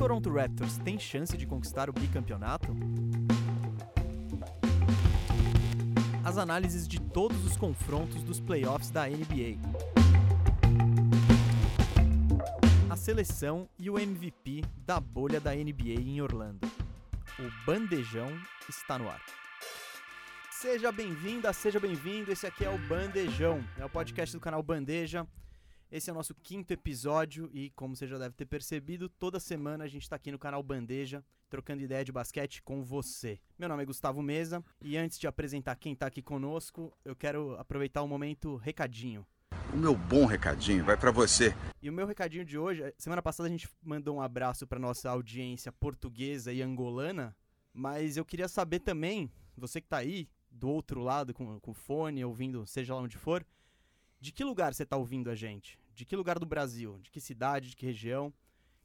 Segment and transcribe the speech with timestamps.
[0.00, 2.74] Toronto Raptors tem chance de conquistar o bicampeonato?
[6.24, 9.58] As análises de todos os confrontos dos playoffs da NBA.
[12.88, 16.66] A seleção e o MVP da bolha da NBA em Orlando.
[17.38, 18.32] O Bandejão
[18.70, 19.20] está no ar.
[20.50, 22.32] Seja bem-vinda, seja bem-vindo.
[22.32, 25.26] Esse aqui é o Bandejão, é o podcast do canal Bandeja.
[25.92, 29.82] Esse é o nosso quinto episódio e, como você já deve ter percebido, toda semana
[29.82, 33.40] a gente está aqui no canal Bandeja, trocando ideia de basquete com você.
[33.58, 37.56] Meu nome é Gustavo Mesa e antes de apresentar quem está aqui conosco, eu quero
[37.58, 39.26] aproveitar o momento recadinho.
[39.74, 41.52] O meu bom recadinho vai para você.
[41.82, 45.10] E o meu recadinho de hoje, semana passada a gente mandou um abraço para nossa
[45.10, 47.36] audiência portuguesa e angolana,
[47.74, 52.24] mas eu queria saber também, você que está aí do outro lado com, com fone,
[52.24, 53.44] ouvindo, seja lá onde for,
[54.20, 55.79] de que lugar você está ouvindo a gente?
[56.00, 56.98] De que lugar do Brasil?
[57.02, 57.68] De que cidade?
[57.68, 58.32] De que região?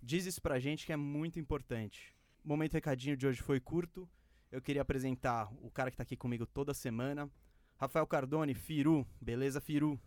[0.04, 2.14] Diz isso pra gente que é muito importante.
[2.44, 4.06] O momento recadinho de hoje foi curto.
[4.52, 7.32] Eu queria apresentar o cara que tá aqui comigo toda semana.
[7.78, 9.08] Rafael Cardone, Firu.
[9.22, 9.98] Beleza, Firu?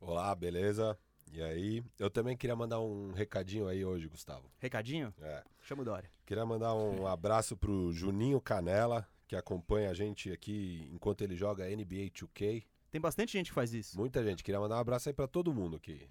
[0.00, 0.96] Olá, beleza?
[1.32, 1.84] E aí?
[1.98, 4.48] Eu também queria mandar um recadinho aí hoje, Gustavo.
[4.60, 5.12] Recadinho?
[5.20, 5.42] É.
[5.62, 6.08] Chama o Dória.
[6.24, 11.68] Queria mandar um abraço pro Juninho Canela, que acompanha a gente aqui enquanto ele joga
[11.68, 12.62] NBA 2K.
[12.92, 13.98] Tem bastante gente que faz isso.
[13.98, 14.44] Muita gente.
[14.44, 16.08] Queria mandar um abraço aí pra todo mundo que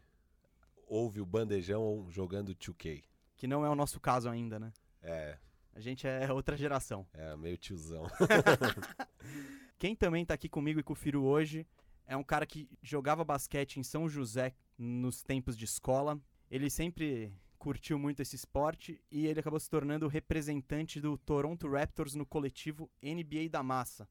[0.92, 3.02] ouve o bandejão jogando 2K.
[3.38, 4.74] Que não é o nosso caso ainda, né?
[5.02, 5.38] É,
[5.74, 7.08] A gente é outra geração.
[7.14, 8.06] é meio tiozão.
[9.80, 11.66] Quem também tá aqui comigo e com o Firu hoje
[12.06, 16.20] é um cara que jogava basquete em São José nos tempos de escola.
[16.50, 21.70] Ele sempre curtiu muito esse esporte e ele acabou se tornando o representante do Toronto
[21.70, 24.08] Raptors no coletivo NBA da Massa.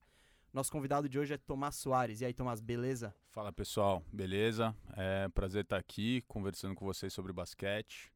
[0.53, 2.21] Nosso convidado de hoje é Tomás Soares.
[2.21, 3.15] E aí, Tomás, beleza?
[3.29, 4.75] Fala pessoal, beleza?
[4.97, 8.13] É um prazer estar aqui conversando com vocês sobre basquete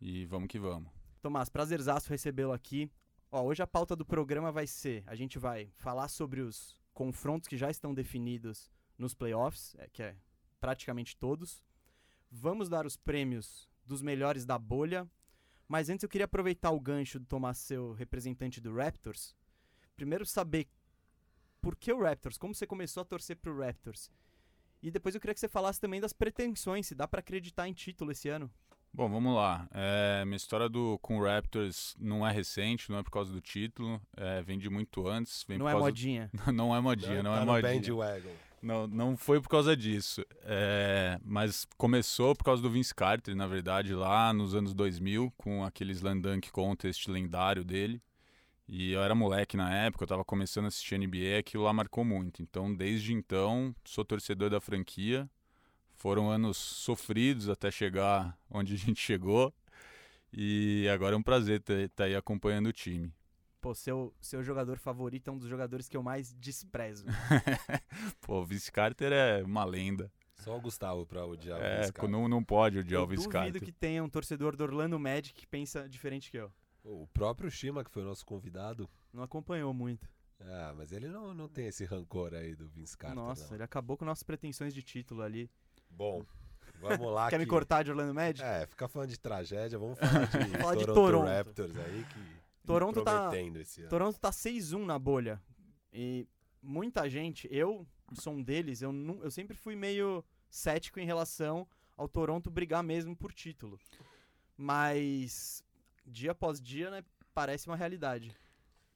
[0.00, 0.90] e vamos que vamos.
[1.20, 2.90] Tomás, prazerzaço recebê-lo aqui.
[3.30, 7.46] Ó, hoje a pauta do programa vai ser: a gente vai falar sobre os confrontos
[7.46, 10.16] que já estão definidos nos playoffs, é, que é
[10.58, 11.62] praticamente todos.
[12.30, 15.06] Vamos dar os prêmios dos melhores da bolha.
[15.68, 19.36] Mas antes eu queria aproveitar o gancho do Tomás, seu representante do Raptors.
[19.94, 20.68] Primeiro saber
[21.66, 24.08] por que o Raptors, como você começou a torcer pro Raptors.
[24.80, 27.72] E depois eu queria que você falasse também das pretensões, se dá pra acreditar em
[27.72, 28.48] título esse ano.
[28.94, 29.66] Bom, vamos lá.
[29.72, 33.40] É, minha história do, com o Raptors não é recente, não é por causa do
[33.40, 35.44] título, é, vem de muito antes.
[35.48, 36.30] Vem Não por é causa modinha.
[36.46, 36.52] Do...
[36.52, 37.74] não é modinha, não, tá é no modinha.
[37.80, 38.30] bandwagon.
[38.62, 40.24] Não, não foi por causa disso.
[40.42, 45.64] É, mas começou por causa do Vince Carter, na verdade, lá nos anos 2000, com
[45.64, 48.00] aquele Slam Dunk Contest lendário dele.
[48.68, 51.72] E eu era moleque na época, eu tava começando a assistir NBA e aquilo lá
[51.72, 52.42] marcou muito.
[52.42, 55.30] Então, desde então, sou torcedor da franquia.
[55.94, 59.54] Foram anos sofridos até chegar onde a gente chegou.
[60.32, 63.12] E agora é um prazer estar aí acompanhando o time.
[63.60, 67.04] Pô, seu, seu jogador favorito é um dos jogadores que eu mais desprezo.
[68.20, 70.12] Pô, o Vince Carter é uma lenda.
[70.34, 72.10] Só o Gustavo pra odiar o É, Vince Carter.
[72.10, 73.62] não, não pode odiar eu o Vince duvido Carter.
[73.64, 76.52] que tenha um torcedor do Orlando Magic que pensa diferente que eu.
[76.88, 78.88] O próprio Shima, que foi o nosso convidado.
[79.12, 80.08] Não acompanhou muito.
[80.40, 83.54] Ah, mas ele não, não tem esse rancor aí do Vince Carter, Nossa, não.
[83.54, 85.50] ele acabou com nossas pretensões de título ali.
[85.90, 86.24] Bom,
[86.78, 88.42] vamos lá Quer me que- cortar de Orlando Magic?
[88.44, 91.26] É, ficar falando de tragédia, vamos falar de, Falar de Toronto, Toronto.
[91.28, 93.30] Raptors aí que Toronto tá-.
[93.88, 95.40] Toronto tá 6-1 na bolha.
[95.92, 96.28] E
[96.62, 98.92] muita gente, eu sou um deles, eu,
[99.22, 101.66] eu sempre fui meio cético em relação
[101.96, 103.78] ao Toronto brigar mesmo por título.
[104.56, 105.62] Mas
[106.06, 108.34] dia após dia, né, parece uma realidade.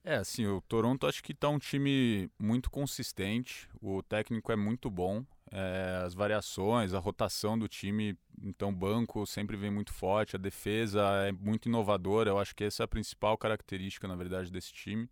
[0.02, 4.90] É, assim, o Toronto acho que tá um time muito consistente, o técnico é muito
[4.90, 10.38] bom, é, as variações, a rotação do time, então banco sempre vem muito forte, a
[10.38, 14.72] defesa é muito inovadora, eu acho que essa é a principal característica, na verdade, desse
[14.72, 15.06] time,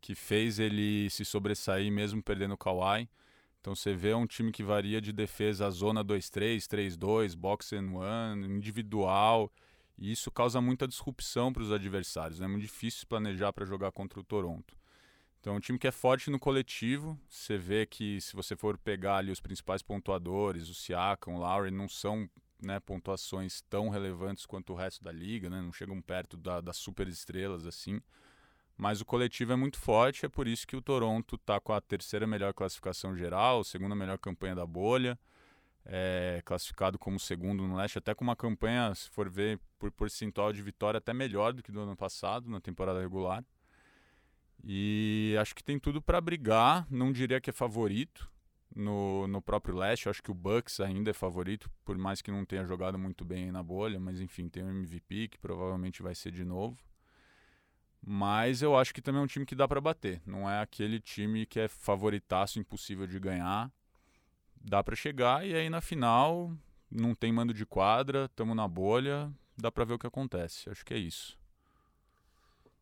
[0.00, 3.08] que fez ele se sobressair mesmo perdendo o Kawhi.
[3.60, 8.46] Então você vê um time que varia de defesa zona 2-3, 3-2, box and one,
[8.46, 9.52] individual,
[10.02, 12.40] e isso causa muita disrupção para os adversários.
[12.40, 12.46] né?
[12.46, 14.76] É muito difícil planejar para jogar contra o Toronto.
[15.40, 17.16] Então, é um time que é forte no coletivo.
[17.28, 21.70] Você vê que se você for pegar ali os principais pontuadores, o Siakam, o Lowry,
[21.70, 22.28] não são
[22.60, 25.62] né, pontuações tão relevantes quanto o resto da liga, né?
[25.62, 28.00] não chegam perto da, das super estrelas assim.
[28.76, 31.80] Mas o coletivo é muito forte, é por isso que o Toronto está com a
[31.80, 35.16] terceira melhor classificação geral, segunda melhor campanha da bolha
[35.84, 40.52] é, classificado como segundo no leste, até com uma campanha, se for ver por percentual
[40.52, 43.44] de vitória, até melhor do que do ano passado, na temporada regular.
[44.64, 48.30] E acho que tem tudo para brigar, não diria que é favorito
[48.74, 52.44] no, no próprio leste, acho que o Bucks ainda é favorito, por mais que não
[52.44, 56.30] tenha jogado muito bem na bolha, mas enfim, tem o MVP que provavelmente vai ser
[56.30, 56.78] de novo.
[58.04, 60.20] Mas eu acho que também é um time que dá para bater.
[60.26, 63.70] Não é aquele time que é favoritaço, impossível de ganhar.
[64.64, 66.56] Dá para chegar e aí na final
[66.90, 70.70] não tem mando de quadra, estamos na bolha, dá para ver o que acontece.
[70.70, 71.38] Acho que é isso.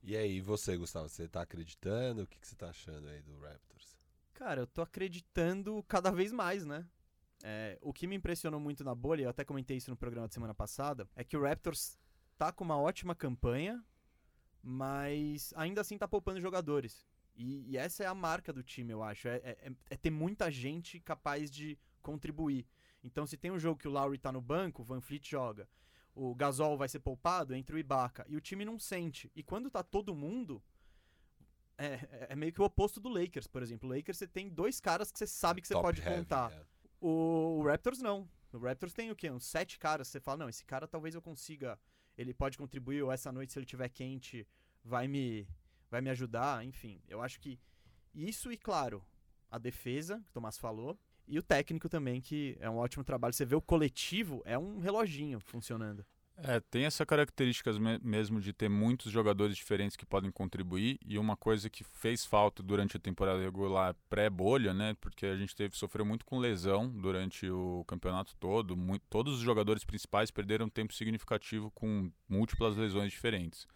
[0.02, 2.22] E aí, você, Gustavo, você tá acreditando?
[2.22, 3.98] O que, que você tá achando aí do Raptors?
[4.32, 6.86] Cara, eu tô acreditando cada vez mais, né?
[7.42, 10.34] É, o que me impressionou muito na bolha, eu até comentei isso no programa de
[10.34, 11.98] semana passada, é que o Raptors
[12.36, 13.82] tá com uma ótima campanha,
[14.62, 17.06] mas ainda assim tá poupando jogadores.
[17.34, 19.28] E, e essa é a marca do time, eu acho.
[19.28, 22.66] É, é, é, ter muita gente capaz de contribuir.
[23.02, 25.68] Então, se tem um jogo que o Lowry tá no banco, o Van Fleet joga.
[26.14, 28.26] O Gasol vai ser poupado, entre o Ibaka.
[28.28, 29.30] E o time não sente.
[29.34, 30.62] E quando tá todo mundo,
[31.78, 33.88] é, é, meio que o oposto do Lakers, por exemplo.
[33.88, 36.52] O Lakers você tem dois caras que você sabe que você Top pode heavy, contar.
[36.52, 36.62] é.
[37.00, 38.28] O, o Raptors não.
[38.52, 39.30] O Raptors tem o quê?
[39.30, 40.08] Uns sete caras.
[40.08, 41.78] Você fala, não, esse cara talvez eu consiga.
[42.18, 44.46] Ele pode contribuir, ou essa noite, se ele tiver quente,
[44.84, 45.48] vai me,
[45.90, 46.64] vai me ajudar.
[46.64, 47.58] Enfim, eu acho que
[48.14, 49.04] isso e, claro,
[49.50, 53.32] a defesa, que o Tomás falou, e o técnico também, que é um ótimo trabalho.
[53.32, 56.04] Você vê o coletivo, é um reloginho funcionando.
[56.42, 61.18] É, tem essa característica me mesmo de ter muitos jogadores diferentes que podem contribuir e
[61.18, 64.96] uma coisa que fez falta durante a temporada regular pré-bolha, né?
[65.00, 69.40] Porque a gente teve sofreu muito com lesão durante o campeonato todo, muito, todos os
[69.40, 73.66] jogadores principais perderam tempo significativo com múltiplas lesões diferentes.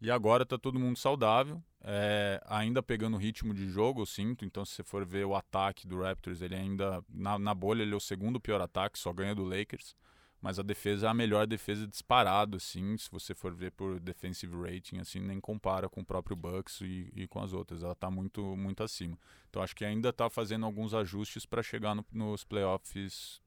[0.00, 4.44] E agora tá todo mundo saudável, é, ainda pegando ritmo de jogo, eu sinto.
[4.44, 7.92] Então, se você for ver o ataque do Raptors, ele ainda na, na bolha ele
[7.92, 9.94] é o segundo pior ataque, só ganha do Lakers
[10.40, 14.56] mas a defesa é a melhor defesa disparado, assim, se você for ver por defensive
[14.56, 18.10] rating, assim, nem compara com o próprio Bucks e, e com as outras, ela está
[18.10, 19.18] muito, muito acima.
[19.50, 23.42] Então acho que ainda está fazendo alguns ajustes para chegar no, nos playoffs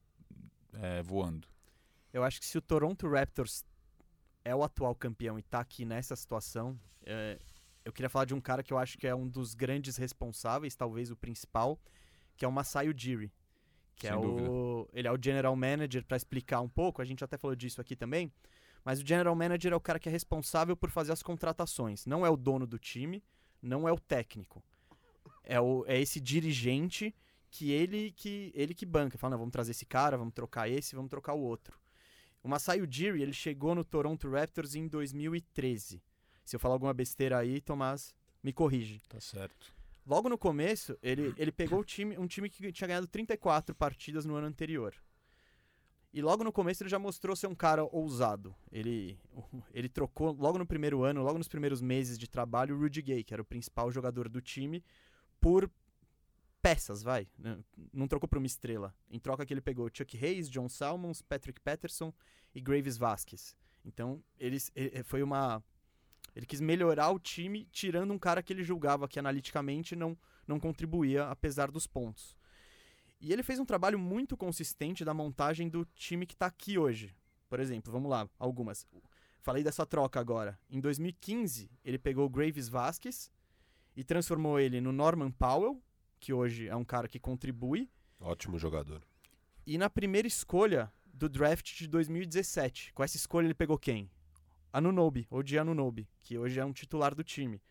[0.74, 1.48] é, voando.
[2.12, 3.66] Eu acho que se o Toronto Raptors
[4.44, 7.40] é o atual campeão e está aqui nessa situação, é,
[7.84, 10.76] eu queria falar de um cara que eu acho que é um dos grandes responsáveis,
[10.76, 11.80] talvez o principal,
[12.36, 13.32] que é o Masai Ujiri
[13.96, 14.50] que Sem é dúvida.
[14.50, 17.80] o ele é o general manager para explicar um pouco, a gente até falou disso
[17.80, 18.32] aqui também,
[18.84, 22.26] mas o general manager é o cara que é responsável por fazer as contratações, não
[22.26, 23.24] é o dono do time,
[23.62, 24.64] não é o técnico.
[25.44, 27.14] É o é esse dirigente
[27.50, 30.96] que ele que ele que banca, fala, não, vamos trazer esse cara, vamos trocar esse,
[30.96, 31.80] vamos trocar o outro.
[32.44, 36.04] O Masai Ujiri, ele chegou no Toronto Raptors em 2013.
[36.44, 38.14] Se eu falar alguma besteira aí, Tomás,
[38.44, 39.02] me corrige.
[39.08, 39.74] Tá certo.
[40.06, 44.26] Logo no começo, ele, ele pegou o time, um time que tinha ganhado 34 partidas
[44.26, 44.94] no ano anterior.
[46.14, 48.54] E logo no começo ele já mostrou ser um cara ousado.
[48.70, 49.18] Ele,
[49.74, 53.24] ele trocou, logo no primeiro ano, logo nos primeiros meses de trabalho, o Rudy Gay,
[53.24, 54.84] que era o principal jogador do time,
[55.40, 55.72] por
[56.64, 57.28] peças, vai.
[57.94, 58.96] Não trocou por uma estrela.
[59.12, 62.12] Em troca que ele pegou Chuck Hayes, John Salmons, Patrick Patterson
[62.56, 63.56] e Graves Vasquez.
[63.86, 65.62] Então, eles, ele- foi uma...
[66.36, 70.18] Ele quis melhorar o time, tirando um cara que ele julgava que analiticamente não,
[70.48, 72.36] não contribuía, apesar dos pontos.
[73.22, 77.14] E ele fez um trabalho muito consistente da montagem do time que tá aqui hoje.
[77.50, 78.88] Por exemplo, vamos lá, algumas.
[79.42, 80.58] Falei dessa troca agora.
[80.70, 83.30] Em 2015, ele pegou Graves Vasquez
[83.96, 85.80] e transformou ele no Norman Powell,
[86.24, 89.02] que hoje é um cara que contribui, Ótimo jogador.
[89.68, 92.94] e na primeira escolha do draft de 2017.
[92.94, 94.10] Com essa escolha ele pegou quem?
[94.72, 97.62] Anunobi, ou de Anunobi, que hoje é um titular do time.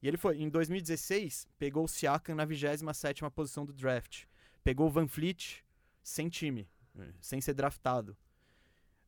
[0.00, 4.26] E ele foi, em 2016, pegou o Siakam na 27ª posição do draft.
[4.62, 5.64] Pegou o Van Fleet
[6.00, 6.68] sem time,
[7.20, 8.16] sem ser draftado.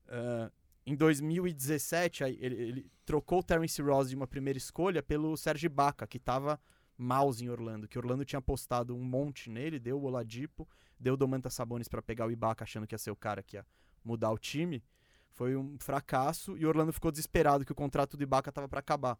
[0.08, 0.50] Ah,
[0.84, 5.66] em 2017, aí ele, ele trocou o Terence Ross de uma primeira escolha pelo Serge
[5.66, 6.60] Ibaka, que estava
[6.98, 11.16] mouse em Orlando, que Orlando tinha apostado um monte nele, deu o Oladipo, deu o
[11.16, 13.64] Domantas Sabonis para pegar o Ibaka achando que ia ser o cara que ia
[14.04, 14.82] mudar o time.
[15.30, 19.16] Foi um fracasso e Orlando ficou desesperado que o contrato do Ibaka estava para acabar.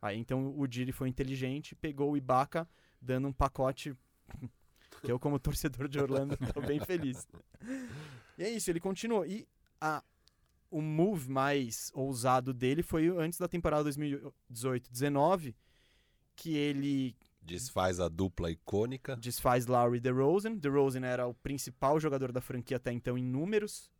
[0.00, 2.66] Aí então o Diri foi inteligente, pegou o Ibaka
[3.00, 3.94] dando um pacote
[5.02, 7.28] que eu como torcedor de Orlando tô bem feliz.
[8.38, 9.26] E é isso, ele continuou.
[9.26, 9.46] E
[9.80, 10.02] a,
[10.70, 15.54] o move mais ousado dele foi antes da temporada 2018-19,
[16.38, 19.16] que ele Desfaz a dupla icônica.
[19.16, 20.54] desfaz Lowry e DeRozan.
[20.54, 23.90] DeRozan era o principal jogador da franquia até então em números.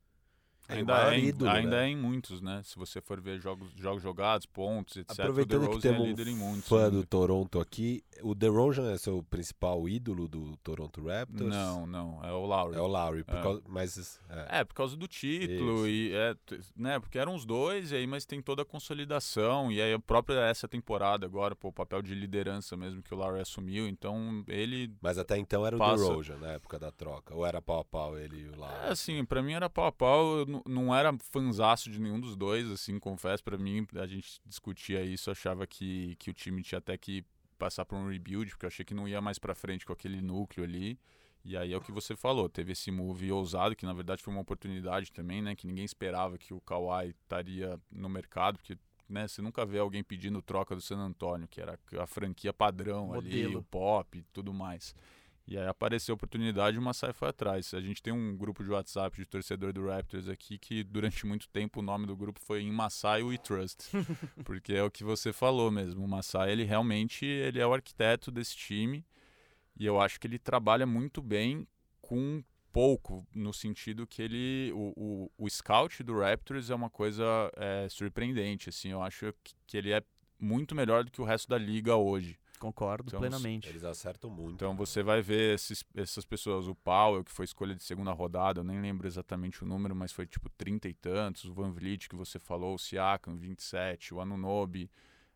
[0.69, 1.85] É, o Ainda, é, em, ídolo, ainda né?
[1.87, 2.61] é em muitos, né?
[2.63, 5.21] Se você for ver jogos, jogos jogados, pontos, etc.
[5.21, 6.69] Aproveitando o que é temos líder em um muitos.
[6.69, 6.91] fã né?
[6.91, 11.49] do Toronto aqui, o DeRozan é seu principal ídolo do Toronto Raptors?
[11.49, 12.77] Não, não, é o Lowry.
[12.77, 13.43] É o Lowry, por É.
[13.43, 14.21] causa- mas...
[14.29, 14.59] É.
[14.61, 16.37] É, por causa do título, e é,
[16.77, 19.99] né, porque eram os dois, e aí, mas tem toda a consolidação, e aí a
[19.99, 24.45] própria essa temporada agora, pô, o papel de liderança mesmo que o Lowry assumiu, então
[24.49, 24.93] ele.
[25.01, 26.05] Mas até então era o Passa.
[26.05, 27.35] DeRozan na época da troca.
[27.35, 28.75] Ou era pau a pau ele e o Lowry?
[28.85, 32.71] É assim, pra mim era pau a pau, não era fanzaço de nenhum dos dois,
[32.71, 33.43] assim, confesso.
[33.43, 37.25] Pra mim, a gente discutia isso, achava que, que o time tinha até que
[37.59, 40.23] passar por um rebuild, porque eu achei que não ia mais pra frente com aquele
[40.23, 40.99] núcleo ali.
[41.45, 44.33] E aí é o que você falou, teve esse move ousado, que na verdade foi
[44.33, 45.55] uma oportunidade também, né?
[45.55, 48.77] Que ninguém esperava que o Kawhi estaria no mercado, porque
[49.09, 53.15] né, você nunca vê alguém pedindo troca do San Antonio, que era a franquia padrão
[53.15, 53.61] ali, Modelo.
[53.61, 54.95] o pop e tudo mais.
[55.51, 57.73] E aí apareceu a oportunidade e o Masai foi atrás.
[57.73, 61.49] A gente tem um grupo de WhatsApp de torcedor do Raptors aqui que durante muito
[61.49, 63.89] tempo o nome do grupo foi em Masai We Trust.
[64.45, 66.05] porque é o que você falou mesmo.
[66.05, 69.03] O Masai, ele realmente ele é o arquiteto desse time
[69.75, 71.67] e eu acho que ele trabalha muito bem
[72.03, 77.25] com pouco, no sentido que ele o, o, o scout do Raptors é uma coisa
[77.57, 78.69] é, surpreendente.
[78.69, 80.03] Assim, eu acho que, que ele é
[80.39, 82.39] muito melhor do que o resto da liga hoje.
[82.59, 83.69] Concordo Então, plenamente.
[83.69, 84.55] Eles acertam muito.
[84.55, 88.61] Então você vai ver esses, essas pessoas, o Powell, que foi escolha de segunda rodada,
[88.61, 92.09] eu nem lembro exatamente o número, mas foi tipo 30 e tantos, o Van Vliet
[92.09, 94.91] que você falou, o Siakam, 27, o Anunobi,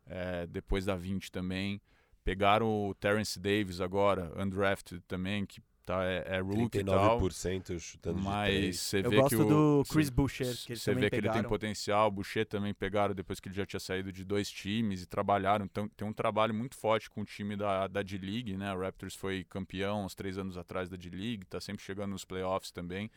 [0.07, 1.81] é, depois da 20 também.
[2.25, 7.19] Pegaram o Terence Davis agora, undrafted também, que tá, é, é rookie e tal.
[7.21, 8.81] 39% chutando de Mas três.
[8.81, 11.31] você Eu vê gosto que o, do cê- Chris Boucher, que você vê que ele
[11.31, 12.09] tem potencial.
[12.09, 15.65] O Boucher também pegaram depois que ele já tinha saído de dois times e trabalharam.
[15.65, 18.73] Então tem um trabalho muito forte com o time da, da D-League, né?
[18.75, 22.71] O Raptors foi campeão uns três anos atrás da D-League, tá sempre chegando nos playoffs
[22.71, 23.11] também.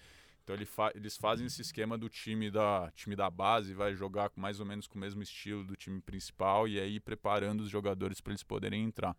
[0.44, 4.30] Então ele fa eles fazem esse esquema do time da, time da base, vai jogar
[4.36, 8.22] mais ou menos com o mesmo estilo do time principal e aí preparando os jogadores
[8.22, 9.16] para eles poderem entrar.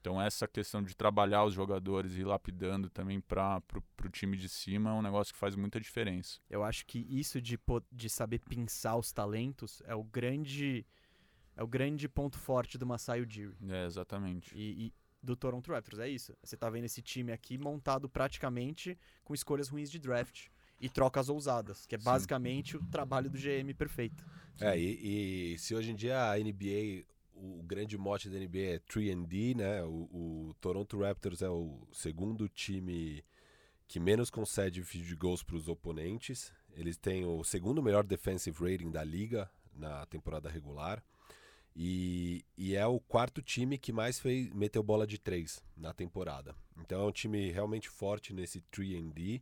[0.00, 3.62] Então essa questão de trabalhar os jogadores e ir lapidando também para
[4.04, 6.40] o time de cima é um negócio que faz muita diferença.
[6.48, 7.58] Eu acho que isso de,
[7.92, 10.86] de saber pinçar os talentos é o grande
[11.56, 14.56] é o grande ponto forte do Masai Ujiri É, exatamente.
[14.56, 15.98] e, e do Toronto Raptors.
[15.98, 16.34] É isso.
[16.42, 20.46] Você tá vendo esse time aqui montado praticamente com escolhas ruins de draft
[20.80, 22.04] e trocas ousadas, que é Sim.
[22.04, 24.24] basicamente o trabalho do GM perfeito.
[24.58, 27.04] É, e, e se hoje em dia a NBA,
[27.40, 29.82] o grande mote da NBA é 3D, né?
[29.84, 30.08] O,
[30.50, 33.24] o Toronto Raptors é o segundo time
[33.88, 36.52] que menos concede field goals para os oponentes.
[36.74, 41.02] Eles têm o segundo melhor defensive rating da liga na temporada regular.
[41.74, 46.54] E, e é o quarto time que mais fez, meteu bola de três na temporada.
[46.78, 49.40] Então é um time realmente forte nesse 3D.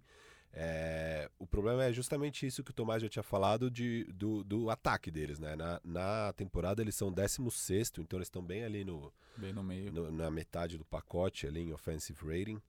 [0.53, 4.71] É, o problema é justamente isso que o Tomás já tinha falado de, do, do
[4.71, 5.55] ataque deles, né?
[5.55, 9.93] Na, na temporada eles são 16, então eles estão bem ali no, Bem no meio.
[9.93, 12.61] no- na metade do pacote ali em offensive rating.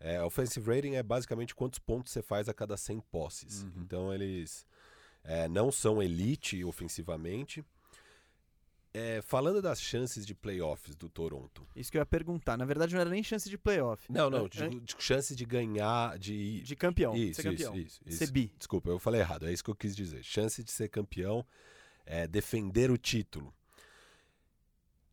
[0.00, 3.62] É, offensive rating é basicamente quantos pontos você faz a cada 100 posses.
[3.62, 3.72] Uhum.
[3.76, 4.66] Então eles
[5.22, 7.64] é, não são elite ofensivamente.
[8.94, 11.66] É, falando das chances de playoffs do Toronto.
[11.74, 12.58] Isso que eu ia perguntar.
[12.58, 14.04] Na verdade, não era nem chance de playoff.
[14.12, 17.16] Não, não, An- digo, de chance de ganhar, de, de campeão.
[17.16, 17.74] isso, ser campeão.
[17.74, 18.32] Isso, isso, Ser isso.
[18.34, 18.52] bi.
[18.58, 19.46] Desculpa, eu falei errado.
[19.46, 20.22] É isso que eu quis dizer.
[20.22, 21.42] Chance de ser campeão,
[22.04, 23.54] é, defender o título.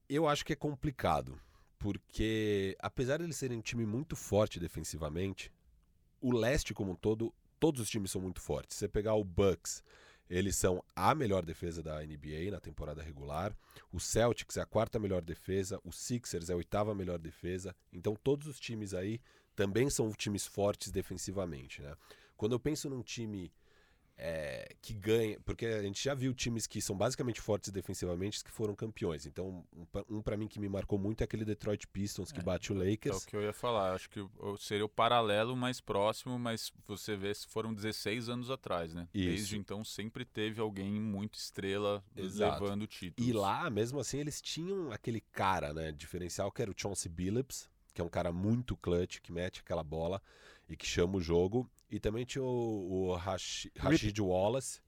[0.10, 1.40] Eu acho que é complicado,
[1.78, 5.52] porque apesar de eles serem um time muito forte defensivamente,
[6.20, 8.76] o leste como um todo, todos os times são muito fortes.
[8.76, 9.84] Se você pegar o Bucks,
[10.30, 13.56] eles são a melhor defesa da NBA na temporada regular.
[13.92, 15.80] O Celtics é a quarta melhor defesa.
[15.84, 17.76] O Sixers é a oitava melhor defesa.
[17.92, 19.20] Então todos os times aí
[19.56, 21.96] também são times fortes defensivamente, né?
[22.38, 23.52] Quando eu penso num time
[24.22, 28.52] é, que ganha, porque a gente já viu times que são basicamente fortes defensivamente que
[28.52, 29.26] foram campeões.
[29.26, 32.44] Então um, um para mim que me marcou muito é aquele Detroit Pistons que É,
[32.44, 33.26] bate o É o Lakers.
[33.26, 33.94] que eu ia falar.
[33.94, 38.50] Acho que o- seria o paralelo mais próximo, mas você vê se foram 16 anos
[38.52, 39.08] atrás, né?
[39.14, 39.30] Isso.
[39.30, 42.62] Desde então sempre teve alguém muito estrela Exato.
[42.62, 43.30] levando títulos.
[43.30, 47.70] E lá, mesmo assim, eles tinham aquele cara, né, diferencial que era o Chauncey Billups,
[47.94, 50.22] que é um cara muito clutch, que mete aquela bola
[50.68, 51.70] e que chama o jogo.
[51.90, 54.82] E também tinha o, o Rashi- Rashid Wallace,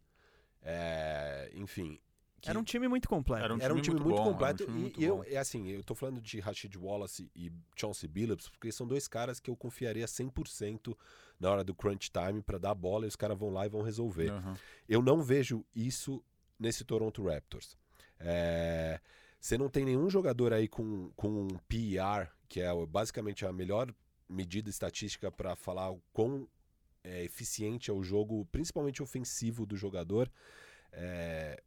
[0.62, 2.00] é, enfim.
[2.39, 3.43] que- Era um time muito completo.
[3.43, 4.63] Era um era um time time muito, muito bom, completo.
[4.63, 5.24] um time e muito e eu, bom.
[5.25, 9.39] é assim, eu tô falando de Rashid Wallace e Chauncey Billups, porque são dois caras
[9.39, 10.96] que eu confiaria 100%
[11.39, 13.70] na hora do crunch time para dar a bola e os caras vão lá e
[13.70, 14.29] vão resolver.
[14.31, 14.58] Aham.
[14.88, 16.24] Eu não vejo isso
[16.60, 17.75] nesse Toronto Raptors.
[18.20, 19.00] É,
[19.39, 23.91] Você não tem nenhum jogador aí com, com um PER, que é basicamente a melhor
[24.29, 26.48] medida estatística para falar o quão
[27.03, 30.31] é, eficiente é o jogo, principalmente ofensivo do jogador.
[30.91, 31.62] É,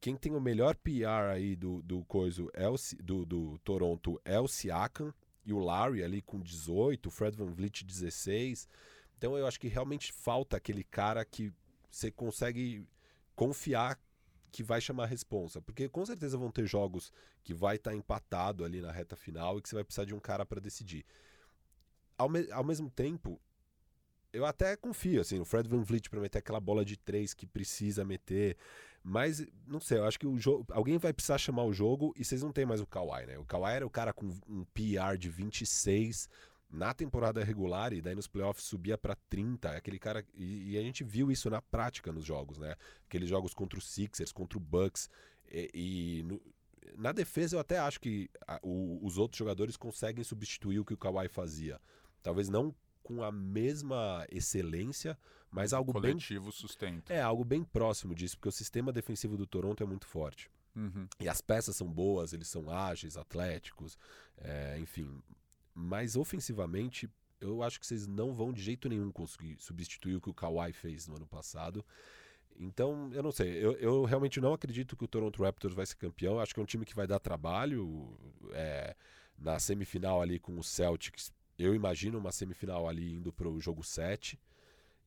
[0.00, 4.38] Quem tem o melhor PR aí do, do, coiso é o, do, do Toronto é
[4.40, 5.12] o Siakam
[5.44, 8.68] e o Larry ali com 18, o Fred Van Vliet 16.
[9.18, 11.52] Então eu acho que realmente falta aquele cara que
[11.90, 12.86] você consegue
[13.34, 13.98] confiar
[14.52, 15.60] que vai chamar a responsa.
[15.60, 17.12] Porque com certeza vão ter jogos
[17.44, 20.20] que vai estar empatado ali na reta final e que você vai precisar de um
[20.20, 21.04] cara para decidir.
[22.18, 23.40] Ao, me- ao mesmo tempo,
[24.36, 27.46] eu até confio, assim, o Fred Van Vliet para meter aquela bola de três que
[27.46, 28.56] precisa meter.
[29.02, 30.66] Mas, não sei, eu acho que o jogo.
[30.72, 33.38] Alguém vai precisar chamar o jogo e vocês não têm mais o Kawhi, né?
[33.38, 36.28] O Kawhi era o cara com um PR de 26
[36.68, 39.70] na temporada regular e daí nos playoffs subia para 30.
[39.70, 40.24] Aquele cara.
[40.34, 42.74] E, e, a gente viu isso na prática nos jogos, né?
[43.06, 45.08] Aqueles jogos contra o Sixers, contra o Bucks.
[45.50, 46.42] E, e no,
[46.98, 50.94] na defesa eu até acho que a, o, os outros jogadores conseguem substituir o que
[50.94, 51.80] o Kawhi fazia.
[52.22, 52.74] Talvez não
[53.06, 55.16] com a mesma excelência,
[55.48, 57.12] mas algo coletivo bem sustento.
[57.12, 60.50] É algo bem próximo disso, porque o sistema defensivo do Toronto é muito forte.
[60.74, 61.06] Uhum.
[61.20, 63.96] E as peças são boas, eles são ágeis, atléticos,
[64.38, 65.22] é, enfim.
[65.72, 67.08] Mas ofensivamente,
[67.40, 70.72] eu acho que vocês não vão de jeito nenhum conseguir substituir o que o Kawhi
[70.72, 71.84] fez no ano passado.
[72.58, 73.64] Então, eu não sei.
[73.64, 76.40] Eu, eu realmente não acredito que o Toronto Raptors vai ser campeão.
[76.40, 78.18] Acho que é um time que vai dar trabalho.
[78.52, 78.96] É,
[79.38, 83.82] na semifinal ali com o Celtics, eu imagino uma semifinal ali indo para o jogo
[83.82, 84.38] 7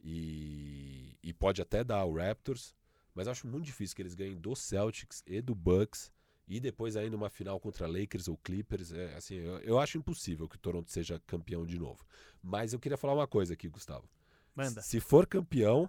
[0.03, 2.75] e, e pode até dar o Raptors,
[3.13, 6.11] mas acho muito difícil que eles ganhem do Celtics e do Bucks
[6.47, 8.91] e depois ainda uma final contra Lakers ou Clippers.
[8.91, 12.03] É, assim, eu, eu acho impossível que o Toronto seja campeão de novo.
[12.41, 14.09] Mas eu queria falar uma coisa aqui, Gustavo.
[14.55, 14.81] Manda.
[14.81, 15.87] Se for campeão,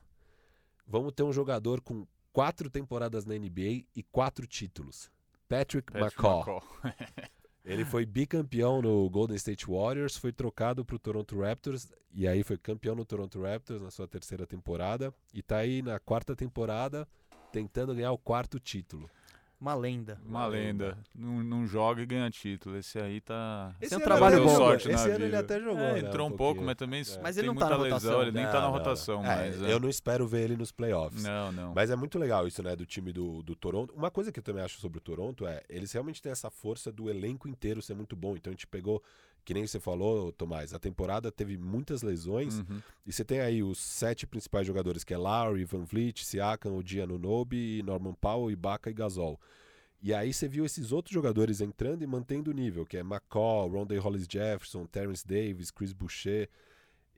[0.86, 5.10] vamos ter um jogador com quatro temporadas na NBA e quatro títulos.
[5.48, 6.38] Patrick, Patrick McCaw.
[6.38, 7.30] McCaw.
[7.70, 12.42] Ele foi bicampeão no Golden State Warriors, foi trocado para o Toronto Raptors e aí
[12.42, 17.06] foi campeão no Toronto Raptors na sua terceira temporada e tá aí na quarta temporada
[17.52, 19.08] tentando ganhar o quarto título.
[19.60, 20.18] Uma lenda.
[20.26, 20.96] Uma lenda.
[21.14, 22.78] Não, não joga e ganha título.
[22.78, 23.74] Esse aí tá.
[23.78, 24.56] Esse é um ano trabalho ele bom.
[24.56, 25.78] Sorte Esse ano ele até jogou.
[25.82, 26.66] É, né, entrou um pouco, pouquinho.
[26.66, 27.20] mas também É.
[27.22, 28.22] Mas ele não muita tá na lesão, rotação.
[28.22, 29.24] ele nem Não, tá na não, rotação, não.
[29.24, 29.62] mas.
[29.62, 29.72] É, é.
[29.72, 31.22] Eu não espero ver ele nos playoffs.
[31.22, 31.74] Não, não.
[31.74, 33.92] Mas é muito legal isso, né, do time do, do Toronto.
[33.94, 36.90] Uma coisa que eu também acho sobre o Toronto é, eles realmente têm essa força
[36.90, 38.36] do elenco inteiro ser muito bom.
[38.36, 39.02] Então a gente pegou,
[39.44, 42.58] que nem você falou, Tomás, a temporada teve muitas lesões.
[42.58, 42.80] Uhum.
[43.06, 46.82] E você tem aí os sete principais jogadores, que é Lowry, Van Vliet, Siakam, o
[46.86, 49.40] Giannunobi, Norman Powell, Ibaka e Gasol.
[50.02, 53.68] E aí você viu esses outros jogadores entrando e mantendo o nível, que é McCall,
[53.68, 56.48] Rondé Hollis Jefferson, Terrence Davis, Chris Boucher.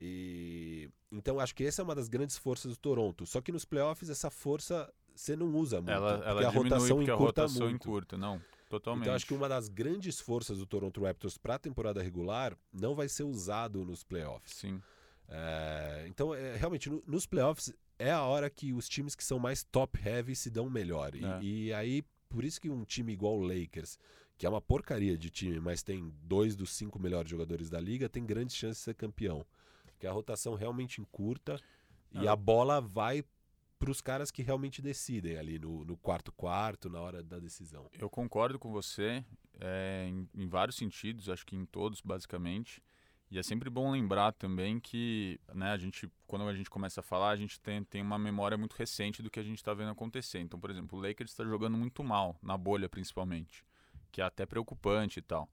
[0.01, 3.25] E então acho que essa é uma das grandes forças do Toronto.
[3.25, 6.69] Só que nos playoffs essa força você não usa muito, Ela, porque ela a diminui
[6.69, 7.75] rotação porque a encurta rotação muito.
[7.87, 8.17] encurta.
[8.17, 8.41] Não,
[8.79, 9.03] totalmente.
[9.05, 12.95] Então acho que uma das grandes forças do Toronto Raptors para a temporada regular não
[12.95, 14.53] vai ser usado nos playoffs.
[14.55, 14.81] Sim.
[15.27, 19.39] É, então, é, realmente, no- nos playoffs é a hora que os times que são
[19.39, 21.15] mais top-heavy se dão melhor.
[21.15, 21.39] E, É.
[21.41, 23.97] e aí, por isso que um time igual o Lakers,
[24.37, 28.09] que é uma porcaria de time, mas tem dois dos cinco melhores jogadores da liga,
[28.09, 29.45] tem grandes chances de ser campeão.
[29.85, 31.59] Porque a rotação realmente encurta
[32.11, 32.29] e É.
[32.29, 33.23] a bola vai
[33.83, 37.89] para os caras que realmente decidem ali no, no quarto quarto, na hora da decisão.
[37.99, 39.25] Eu concordo com você
[39.59, 42.81] é, em, em vários sentidos, acho que em todos, basicamente.
[43.29, 47.03] E é sempre bom lembrar também que, né, a gente, quando a gente começa a
[47.03, 49.91] falar, a gente tem, tem uma memória muito recente do que a gente está vendo
[49.91, 50.39] acontecer.
[50.39, 53.65] Então, por exemplo, o Lakers está jogando muito mal, na bolha principalmente,
[54.13, 55.49] que é até preocupante e tal.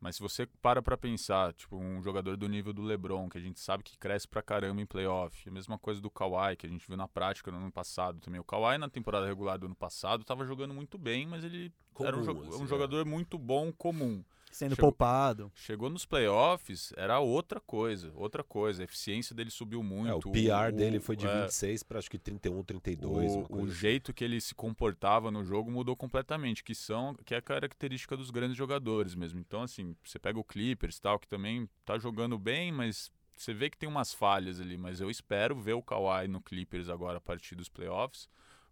[0.00, 3.40] Mas se você para pra pensar, tipo, um jogador do nível do LeBron, que a
[3.40, 6.70] gente sabe que cresce pra caramba em playoff, a mesma coisa do Kawhi, que a
[6.70, 8.40] gente viu na prática no ano passado também.
[8.40, 12.16] O Kawhi na temporada regular do ano passado estava jogando muito bem, mas ele era
[12.16, 12.68] um, Comum, jo- assim, um é.
[12.68, 14.24] jogador muito bom, comum.
[14.50, 15.52] Sendo Chegou- poupado.
[15.54, 18.82] Chegou nos playoffs, era outra coisa, outra coisa.
[18.82, 20.08] A eficiência dele subiu muito.
[20.10, 23.32] É, o PR o- dele foi de é, 26 para acho que 31, 32.
[23.32, 23.74] uma o, coisa o assim.
[23.74, 28.16] jeito que ele se comportava no jogo mudou completamente, que são que é a característica
[28.16, 29.38] dos grandes jogadores mesmo.
[29.38, 33.70] Então assim, você pega o Clippers tal, que também tá jogando bem, mas você vê
[33.70, 37.20] que tem umas falhas ali, mas eu espero ver o Kawhi no Clippers agora a
[37.20, 38.28] partir dos playoffs.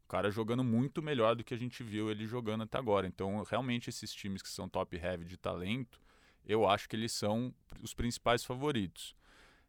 [0.09, 3.07] O cara jogando muito melhor do que a gente viu ele jogando até agora.
[3.07, 6.01] Então, realmente esses times que são top heavy de talento,
[6.47, 9.15] eu acho que eles são os principais favoritos.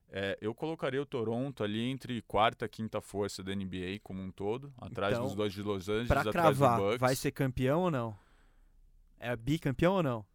[0.08, 4.32] É, eu colocaria o Toronto ali entre quarta e quinta força da NBA como um
[4.32, 7.00] todo, atrás Então, dos dois de Los Angeles, Pra atrás cravar, do Bucks.
[7.02, 8.18] vai ser campeão ou não?
[9.20, 10.26] É bicampeão ou não?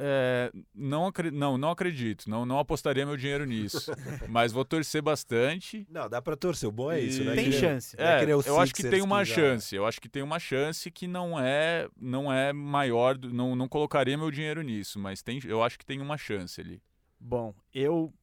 [0.00, 3.90] É, não, não, não acredito, não, não apostaria meu dinheiro nisso,
[4.28, 5.84] mas vou torcer bastante.
[5.90, 6.68] Não, dá para torcer.
[6.68, 7.34] O bom é isso, né?
[7.34, 7.96] Tem Que chance.
[7.98, 9.74] É É, eu acho que tem uma que chance.
[9.74, 13.18] Eu acho que tem uma chance que não é, não é maior.
[13.18, 16.60] do- Não, não colocaria meu dinheiro nisso, mas tem, eu acho que tem uma chance
[16.60, 16.80] ali.
[17.18, 18.14] Bom, eu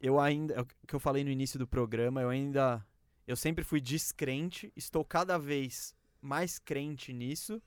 [0.00, 2.84] eu ainda, é o que eu falei no início do programa, eu ainda
[3.26, 7.62] eu sempre fui descrente, estou cada vez mais crente nisso,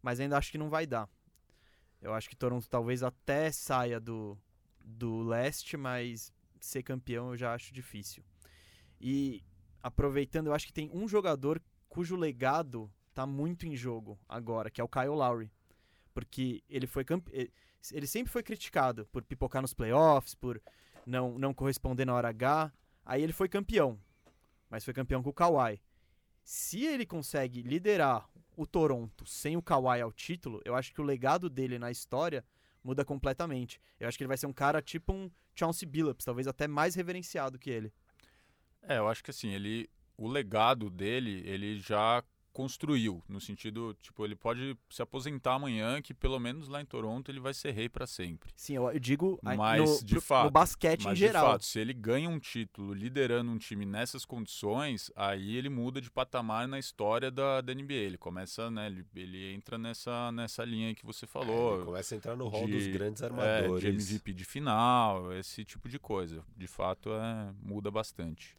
[0.00, 1.06] mas ainda acho que não vai dar.
[2.00, 4.38] Eu acho que Toronto talvez até saia do
[4.88, 8.24] do leste, mas ser campeão eu já acho difícil.
[9.00, 9.44] E
[9.82, 14.80] aproveitando, eu acho que tem um jogador cujo legado tá muito em jogo agora, que
[14.80, 15.50] é o Kyle Lowry.
[16.14, 17.04] Porque ele foi
[17.92, 20.60] ele sempre foi criticado por pipocar nos playoffs, por
[21.06, 22.72] não, não corresponder na hora H.
[23.04, 23.98] Aí ele foi campeão,
[24.68, 25.80] mas foi campeão com o Kawhi.
[26.42, 28.28] Se ele consegue liderar
[28.58, 32.44] o Toronto sem o Kawhi ao título, eu acho que o legado dele na história
[32.82, 33.80] muda completamente.
[34.00, 36.96] Eu acho que ele vai ser um cara tipo um Chauncey Billups, talvez até mais
[36.96, 37.92] reverenciado que ele.
[38.82, 42.24] É, eu acho que assim, ele o legado dele, ele já
[42.58, 47.30] construiu, no sentido, tipo, ele pode se aposentar amanhã, que pelo menos lá em Toronto
[47.30, 48.50] ele vai ser rei para sempre.
[48.56, 51.44] Sim, eu digo mas, no, de fato, no basquete mas em geral.
[51.44, 56.00] De fato, se ele ganha um título liderando um time nessas condições, aí ele muda
[56.00, 57.94] de patamar na história da, da NBA.
[57.94, 61.74] Ele começa, né, ele, ele entra nessa, nessa linha aí que você falou.
[61.74, 63.80] É, ele começa a entrar no rol de, dos grandes é, armadores.
[64.08, 66.42] de MVP de final, esse tipo de coisa.
[66.56, 68.56] De fato, é, muda bastante.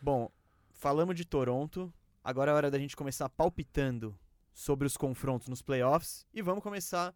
[0.00, 0.30] Bom,
[0.72, 1.92] falamos de Toronto,
[2.24, 4.18] Agora é hora da gente começar palpitando
[4.54, 6.26] sobre os confrontos nos playoffs.
[6.32, 7.14] E vamos começar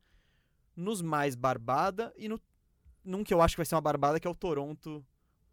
[0.77, 2.38] nos mais barbada e no,
[3.03, 5.03] num que eu acho que vai ser uma barbada, que é o Toronto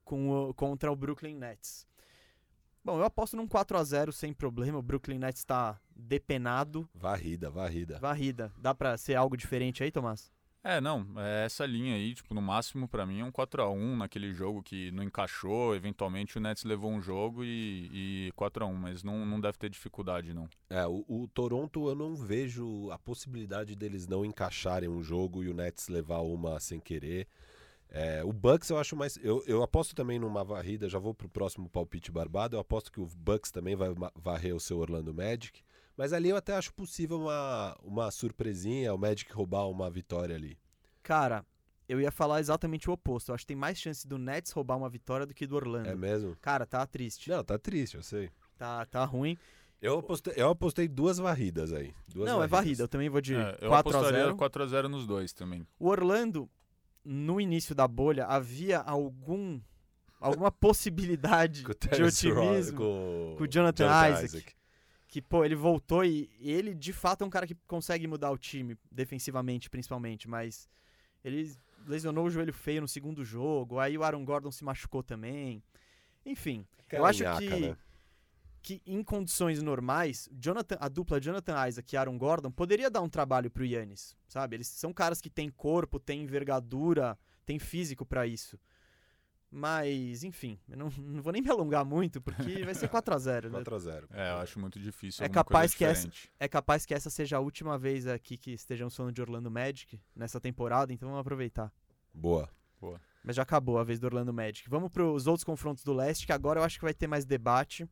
[0.04, 1.88] com o, contra o Brooklyn Nets.
[2.84, 4.78] Bom, eu aposto num 4 a 0 sem problema.
[4.78, 6.88] O Brooklyn Nets está depenado.
[6.94, 7.98] Varrida, varrida.
[7.98, 8.54] Varrida.
[8.58, 10.35] Dá pra ser algo diferente aí, Tomás?
[10.68, 13.70] É, não, é essa linha aí, tipo, no máximo para mim é um 4 a
[13.70, 18.64] 1 naquele jogo que não encaixou, eventualmente o Nets levou um jogo e, e 4
[18.64, 20.50] a 1 mas não, não deve ter dificuldade não.
[20.68, 25.50] É, o, o, Toronto eu não vejo a possibilidade deles não encaixarem um jogo e
[25.50, 27.28] o Nets levar uma sem querer.
[27.88, 29.20] É, o Bucks eu acho mais.
[29.22, 32.56] Eu, eu aposto também numa varrida, já vou pro próximo palpite barbado.
[32.56, 35.64] Eu aposto que o Bucks também vai varrer o seu Orlando Magic.
[35.98, 40.58] Mas ali eu até acho possível uma, uma surpresinha, o Magic roubar uma vitória ali.
[41.02, 41.46] Cara,
[41.88, 43.30] eu ia falar exatamente o oposto.
[43.30, 45.90] Eu acho que tem mais chance do Nets roubar uma vitória do que do Orlando.
[45.90, 46.36] É mesmo?
[46.42, 47.30] Cara, tá triste.
[47.30, 48.30] Não, tá triste, eu sei.
[48.58, 49.38] Tá, tá ruim.
[49.82, 51.94] Eu apostei, eu apostei duas varridas aí.
[52.08, 52.44] Duas Não, varridas.
[52.44, 52.84] é varrida.
[52.84, 55.32] Eu também vou de É, eu 4 a apostaria 0 4 a 0 nos dois
[55.32, 55.68] também.
[55.78, 56.50] O Orlando,
[57.04, 59.62] no início da bolha, havia algum
[60.20, 63.86] alguma possibilidade de Terrence Ross, otimismo com, com o Jonathan
[64.24, 64.55] Isaac.
[65.16, 68.38] Que, pô, ele voltou e, ele de fato é um cara que consegue mudar o
[68.38, 70.68] time, defensivamente principalmente, mas
[71.24, 71.56] ele
[71.88, 75.64] lesionou o joelho feio no segundo jogo, aí o Aaron Gordon se machucou também.
[76.26, 77.78] Enfim, eu acho que, né?
[78.62, 83.08] que em condições normais, Jonathan, a dupla Jonathan Isaac e Aaron Gordon poderia dar um
[83.08, 84.58] trabalho pro Yannis, sabe?
[84.58, 88.60] Eles são caras que têm corpo, têm envergadura, têm físico pra isso.
[89.52, 93.50] Mas, enfim, eu não, não vou nem me alongar muito, porque vai ser 4x0.
[93.50, 93.60] né?
[93.62, 94.06] 4x0.
[94.12, 95.24] É, eu acho muito difícil.
[95.24, 96.30] É capaz coisa que essa-.
[96.40, 100.00] É capaz que essa seja a última vez aqui que estejamos falando de Orlando Magic
[100.16, 101.72] nessa temporada, então vamos aproveitar.
[102.14, 102.50] Boa.
[103.24, 104.70] Mas já acabou a vez do Orlando Magic.
[104.70, 107.26] Vamos para os outros confrontos do leste, que agora eu acho que vai ter mais
[107.26, 107.88] debate.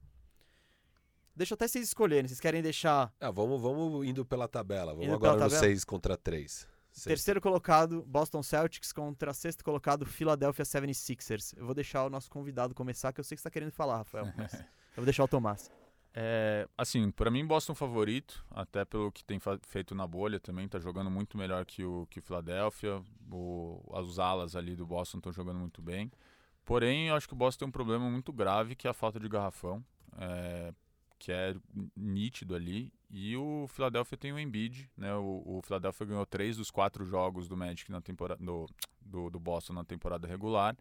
[1.36, 2.28] Deixa até vocês escolherem.
[2.28, 4.92] Vocês querem deixar Ah, vamos, vamos indo pela tabela.
[4.92, 5.60] Vamos Indo agora no tabela?
[5.60, 6.68] 6 contra 3.
[7.04, 11.58] Terceiro colocado Boston Celtics contra sexto colocado Philadelphia 76ers?
[11.58, 13.98] Eu vou deixar o nosso convidado começar, que eu sei que você está querendo falar,
[13.98, 14.32] Rafael.
[14.38, 15.72] mas eu vou deixar o Tomás.
[16.16, 20.80] É, assim, pra mim Boston favorito, até pelo que tem feito na bolha também, tá
[20.80, 23.02] jogando muito melhor que o que o Philadelphia.
[23.32, 26.12] O, as alas ali do Boston estão jogando muito bem.
[26.64, 29.20] Porém, eu acho que o Boston tem um problema muito grave, que é a falta
[29.20, 29.84] de garrafão,
[30.18, 30.74] é,
[31.24, 31.56] que é
[31.96, 32.92] nítido ali.
[33.10, 35.16] E o Philadelphia tem o Embiid, né?
[35.16, 39.40] O, o Philadelphia ganhou três dos quatro jogos do Magic na temporada do, do, do
[39.40, 40.76] Boston na temporada regular.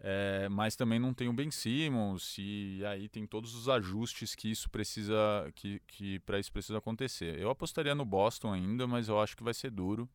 [0.00, 4.50] É, mas também não tem o Ben Simmons e aí tem todos os ajustes que
[4.50, 5.14] isso precisa
[5.54, 7.38] que, que para isso precisa acontecer.
[7.38, 10.10] Eu apostaria no Boston ainda, mas eu acho que vai ser duro.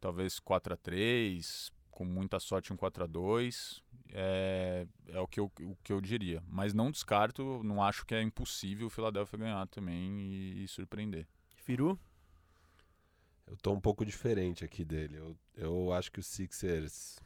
[0.00, 3.82] Talvez 4 a 3 com muita sorte um 4 a 2
[4.12, 6.42] é, é o, que eu, o que eu diria.
[6.46, 11.26] Mas não descarto, não acho que é impossível o Philadelphia ganhar também e, e surpreender.
[11.54, 11.98] Firu?
[13.46, 15.16] Eu tô um pouco diferente aqui dele.
[15.16, 17.18] Eu, eu acho que o Sixers.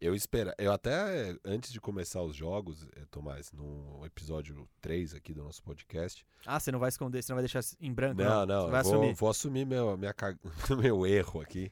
[0.00, 0.50] Eu espero.
[0.56, 5.62] Eu até, antes de começar os jogos, eh, Tomás, no episódio 3 aqui do nosso
[5.62, 6.26] podcast.
[6.46, 8.22] Ah, você não vai esconder, você não vai deixar em branco?
[8.22, 9.14] Não, não, vai vou, assumir.
[9.14, 10.14] vou assumir meu, minha,
[10.80, 11.70] meu erro aqui.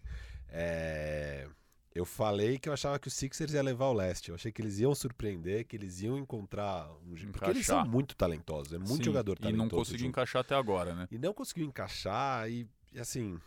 [0.48, 1.48] É,
[1.94, 4.28] eu falei que eu achava que o Sixers ia levar o leste.
[4.28, 7.32] Eu achei que eles iam surpreender, que eles iam encontrar um jeito.
[7.32, 7.92] Porque eles são Encaixar.
[7.92, 9.62] muito talentosos, é muito Sim, jogador E talentoso.
[9.62, 11.08] não conseguiu encaixar até agora, né?
[11.10, 13.40] E não conseguiu encaixar e, e, assim,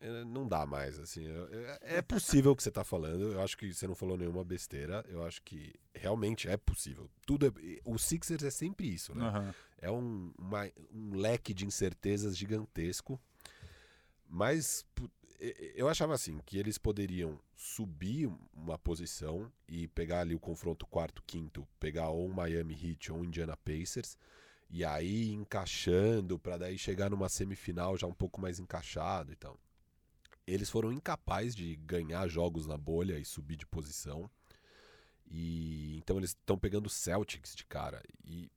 [0.00, 1.24] eh, não dá mais, assim.
[1.24, 3.32] Eu- eu- É possível o que você tá falando.
[3.32, 5.02] Eu acho que você não falou nenhuma besteira.
[5.08, 7.10] Eu acho que realmente é possível.
[7.26, 9.24] Tudo é, o Sixers é sempre isso, né?
[9.26, 9.54] Aham.
[9.80, 13.18] É um, uma- um leque de incertezas gigantesco.
[14.30, 20.34] Mas e- e- eu achava assim que eles poderiam subir uma posição e pegar ali
[20.34, 24.16] o confronto quarto, quinto, pegar ou um Miami Heat ou um Indiana Pacers
[24.70, 29.58] e aí encaixando para daí chegar numa semifinal já um pouco mais encaixado e tal.
[30.46, 34.30] Eles foram incapazes de ganhar jogos na bolha e subir de posição.
[35.30, 38.02] E então eles estão pegando Celtics de cara.
[38.24, 38.50] E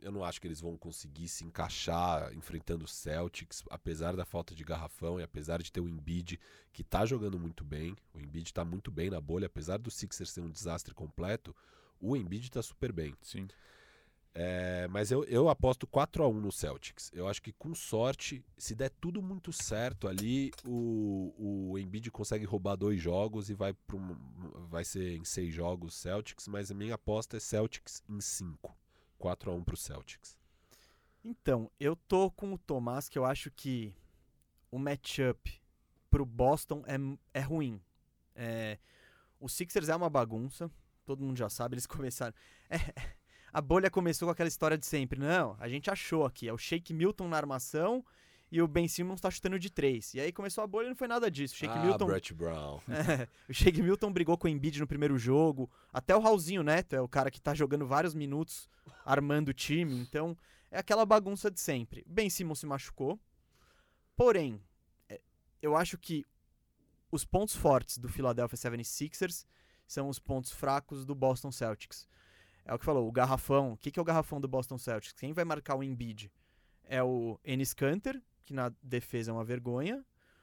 [0.00, 4.54] eu não acho que eles vão conseguir se encaixar enfrentando o Celtics, apesar da falta
[4.54, 6.38] de garrafão e apesar de ter o Embiid
[6.72, 7.96] que tá jogando muito bem.
[8.14, 11.54] O Embiid tá muito bem na bolha, apesar do Sixers ser um desastre completo,
[12.00, 13.14] o Embiid tá super bem.
[13.22, 13.48] Sim.
[14.38, 17.10] É, mas eu, eu aposto 4 a 1 no Celtics.
[17.14, 22.44] Eu acho que com sorte, se der tudo muito certo ali, o, o Embiid consegue
[22.44, 23.98] roubar dois jogos e vai, pro,
[24.68, 28.76] vai ser em seis jogos Celtics, mas a minha aposta é Celtics em 5.
[29.18, 30.36] 4 a 1 pro Celtics.
[31.24, 33.94] Então, eu tô com o Tomás que eu acho que
[34.70, 35.60] o matchup
[36.10, 36.96] pro Boston é,
[37.38, 37.80] é ruim.
[38.34, 38.78] É,
[39.40, 40.70] o Sixers é uma bagunça,
[41.04, 42.34] todo mundo já sabe, eles começaram.
[42.70, 42.78] É,
[43.52, 45.18] a bolha começou com aquela história de sempre.
[45.18, 48.04] Não, a gente achou aqui, é o Shake Milton na armação
[48.50, 50.14] e o Ben Simmons tá chutando de três.
[50.14, 51.54] E aí começou a bolha e não foi nada disso.
[51.54, 52.06] O Shake ah, Milton.
[52.06, 52.80] Brett Brown.
[52.88, 55.70] É, o Shake Milton brigou com o Embiid no primeiro jogo.
[55.92, 58.68] Até o Raulzinho Neto é o cara que tá jogando vários minutos
[59.04, 59.98] armando o time.
[60.00, 60.36] Então,
[60.70, 62.04] é aquela bagunça de sempre.
[62.06, 63.18] O Ben Simmons se machucou.
[64.16, 64.62] Porém,
[65.08, 65.20] é,
[65.60, 66.24] eu acho que
[67.10, 69.44] os pontos fortes do Philadelphia 76ers
[69.86, 72.08] são os pontos fracos do Boston Celtics.
[72.64, 73.72] É o que falou, o garrafão.
[73.72, 75.18] O que, que é o garrafão do Boston Celtics?
[75.18, 76.32] Quem vai marcar o Embiid?
[76.84, 80.02] É o Enes Kanter, que na defesa é uma vergonha.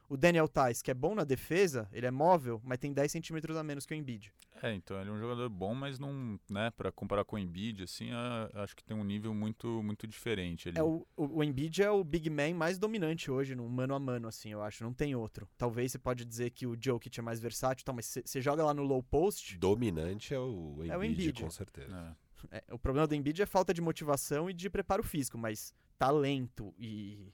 [0.09, 3.57] O Daniel Tais, que é bom na defesa, ele é móvel, mas tem 10 centímetros
[3.57, 4.31] a menos que o Embiid.
[4.61, 7.83] É, então ele é um jogador bom, mas não, né, para comparar com o Embiid,
[7.83, 8.09] assim,
[8.53, 10.71] acho que tem um nível muito muito diferente.
[10.75, 13.99] É, o, o, o Embiid é o big man mais dominante hoje, no mano a
[13.99, 15.49] mano, assim, eu acho, não tem outro.
[15.57, 18.73] Talvez você pode dizer que o Jokic é mais versátil, tal, mas você joga lá
[18.73, 19.57] no low post...
[19.57, 21.41] Dominante é o Embiid, é o Embiid.
[21.41, 22.15] com certeza.
[22.19, 22.23] É.
[22.51, 26.73] É, o problema do Embiid é falta de motivação e de preparo físico, mas talento
[26.77, 27.31] e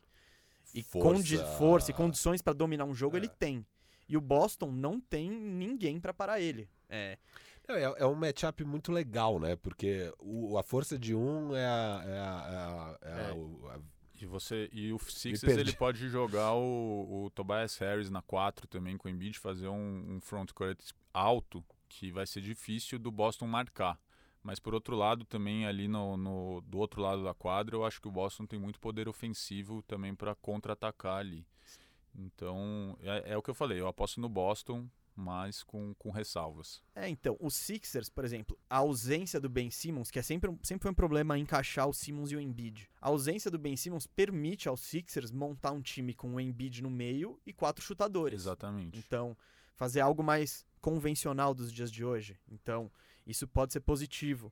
[0.74, 3.20] e força, força e condições para dominar um jogo é.
[3.20, 3.66] ele tem.
[4.08, 6.68] E o Boston não tem ninguém para parar ele.
[6.90, 7.18] É.
[7.68, 9.56] É, é um matchup muito legal, né?
[9.56, 12.04] Porque o, a força de um é a.
[12.04, 13.80] É a, é a, é a é.
[14.20, 18.98] e você e o Sixers ele pode jogar o, o Tobias Harris na 4 também
[18.98, 20.80] com o Embiid fazer um, um front court
[21.14, 24.00] alto que vai ser difícil do Boston marcar.
[24.42, 28.02] Mas por outro lado, também ali no, no, do outro lado da quadra, eu acho
[28.02, 31.46] que o Boston tem muito poder ofensivo também para contra-atacar ali.
[32.16, 36.82] Então, é, é, o que eu falei, eu aposto no Boston, mas com, com ressalvas.
[36.96, 40.84] É, então, os Sixers, por exemplo, a ausência do Ben Simmons, que é sempre, sempre
[40.84, 42.90] foi um problema encaixar o Simmons e o Embiid.
[43.02, 46.90] A ausência do Ben Simmons permite aos Sixers montar um time com o Embiid no
[46.90, 48.42] meio e quatro chutadores.
[48.42, 48.98] Exatamente.
[48.98, 49.38] Então,
[49.76, 52.40] fazer algo mais convencional dos dias de hoje.
[52.50, 52.90] Então,
[53.30, 54.52] isso pode ser positivo.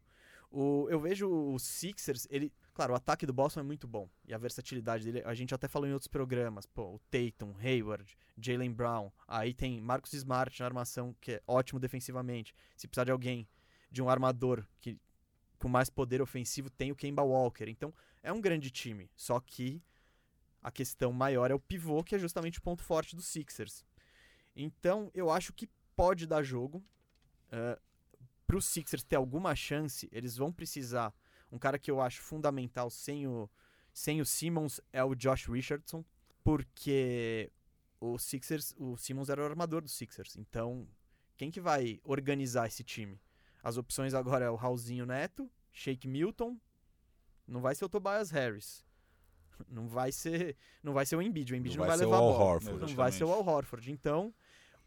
[0.49, 2.53] O, eu vejo o Sixers, ele.
[2.73, 4.07] Claro, o ataque do Boston é muito bom.
[4.25, 6.65] E a versatilidade dele, a gente até falou em outros programas.
[6.65, 9.11] Pô, o Tatum, Hayward, Jalen Brown.
[9.27, 12.53] Aí tem Marcus Smart na armação, que é ótimo defensivamente.
[12.75, 13.47] Se precisar de alguém,
[13.91, 14.97] de um armador que
[15.57, 17.65] com mais poder ofensivo, tem o Kemba Walker.
[17.67, 19.09] Então, é um grande time.
[19.15, 19.81] Só que
[20.61, 23.83] a questão maior é o pivô, que é justamente o ponto forte dos Sixers.
[24.55, 26.83] Então, eu acho que pode dar jogo.
[27.47, 27.79] Uh,
[28.47, 31.13] para os Sixers ter alguma chance, eles vão precisar.
[31.51, 33.49] Um cara que eu acho fundamental sem o,
[33.93, 36.03] sem o Simmons é o Josh Richardson,
[36.43, 37.51] porque
[37.99, 40.37] o Sixers, o Simmons era o armador dos Sixers.
[40.37, 40.87] Então,
[41.35, 43.19] quem que vai organizar esse time?
[43.61, 46.57] As opções agora é o Raulzinho Neto, Shake Milton,
[47.45, 48.85] não vai ser o Tobias Harris.
[49.67, 52.17] Não vai ser, não vai ser o Embiid, o Embiid não, não vai, vai levar
[52.17, 52.43] a bola.
[52.43, 53.91] Horford, não vai ser o Al Horford.
[53.91, 54.31] Então,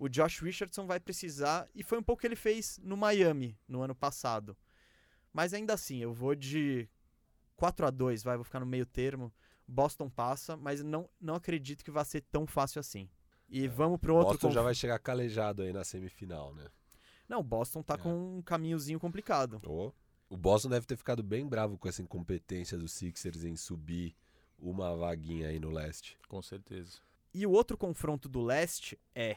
[0.00, 3.54] o Josh Richardson vai precisar, e foi um pouco o que ele fez no Miami
[3.68, 4.56] no ano passado.
[5.30, 6.88] Mas ainda assim, eu vou de
[7.54, 9.30] 4 a 2 vai, vou ficar no meio termo.
[9.68, 13.10] Boston passa, mas não, não acredito que vai ser tão fácil assim.
[13.46, 13.68] E é.
[13.68, 14.32] vamos pro outro.
[14.32, 14.54] Boston conf...
[14.54, 16.66] já vai chegar calejado aí na semifinal, né?
[17.28, 17.98] Não, Boston tá é.
[17.98, 19.60] com um caminhozinho complicado.
[19.66, 19.92] Oh.
[20.30, 24.16] O Boston deve ter ficado bem bravo com essa incompetência dos Sixers em subir
[24.58, 26.16] uma vaguinha aí no leste.
[26.26, 27.00] Com certeza.
[27.34, 29.36] E o outro confronto do leste é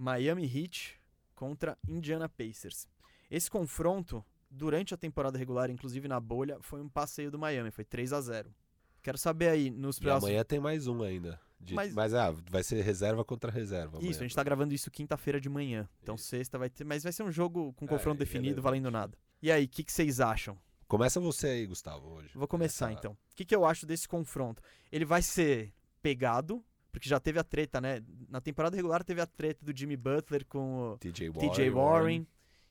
[0.00, 0.98] Miami Heat
[1.34, 2.88] contra Indiana Pacers.
[3.30, 7.84] Esse confronto, durante a temporada regular, inclusive na bolha, foi um passeio do Miami, foi
[7.84, 8.54] 3 a 0
[9.02, 10.24] Quero saber aí nos próximos.
[10.24, 11.40] amanhã tem mais um ainda.
[11.58, 11.74] De...
[11.74, 13.98] Mas, mas ah, vai ser reserva contra reserva.
[13.98, 14.10] Amanhã.
[14.10, 15.88] Isso, a gente tá gravando isso quinta-feira de manhã.
[16.02, 16.24] Então isso.
[16.24, 16.84] sexta vai ter.
[16.84, 19.16] Mas vai ser um jogo com confronto é, definido, valendo nada.
[19.42, 20.58] E aí, o que, que vocês acham?
[20.86, 22.30] Começa você aí, Gustavo, hoje.
[22.34, 23.12] Vou começar então.
[23.12, 24.62] O que, que eu acho desse confronto?
[24.90, 28.02] Ele vai ser pegado, porque já teve a treta, né?
[28.28, 32.26] Na temporada regular teve a treta do Jimmy Butler com o TJ Warren, Warren,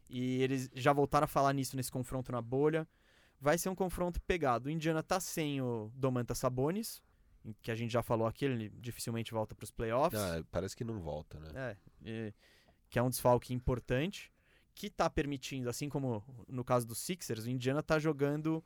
[0.10, 2.88] e eles já voltaram a falar nisso nesse confronto na bolha.
[3.40, 4.68] Vai ser um confronto pegado.
[4.68, 7.02] O Indiana tá sem o Domantas Sabonis,
[7.62, 10.20] que a gente já falou aqui, ele dificilmente volta para os playoffs.
[10.20, 11.52] Ah, parece que não volta, né?
[11.56, 12.34] É, e,
[12.90, 14.32] que é um desfalque importante.
[14.76, 18.64] que tá permitindo, assim como no caso dos Sixers, o Indiana tá jogando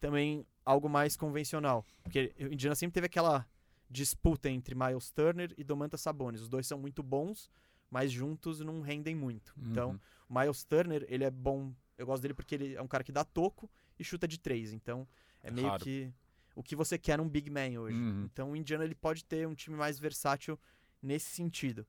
[0.00, 1.86] também algo mais convencional.
[2.02, 3.46] Porque o Indiana sempre teve aquela
[3.92, 6.40] disputa entre Miles Turner e Domantas Sabonis.
[6.40, 7.50] Os dois são muito bons,
[7.90, 9.54] mas juntos não rendem muito.
[9.58, 9.98] Então, Uhum.
[10.28, 11.72] o Miles Turner, ele é bom.
[11.98, 14.72] Eu gosto dele porque ele é um cara que dá toco e chuta de três.
[14.72, 15.06] Então,
[15.42, 15.84] é meio Raro.
[15.84, 16.12] que
[16.56, 17.96] o que você quer num big man hoje.
[17.96, 18.24] Uhum.
[18.24, 20.58] Então, o Indiana ele pode ter um time mais versátil
[21.02, 21.86] nesse sentido.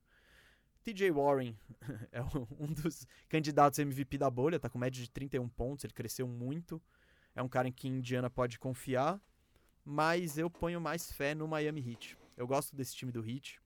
[0.82, 1.56] TJ Warren
[2.12, 2.22] é
[2.60, 6.80] um- dos candidatos MVP da bolha, tá com média de 31 pontos, ele cresceu muito.
[7.34, 9.20] É um cara em que Indiana pode confiar,
[9.84, 12.16] mas eu ponho mais fé no Miami Heat.
[12.36, 13.60] Eu gosto desse time do Heat.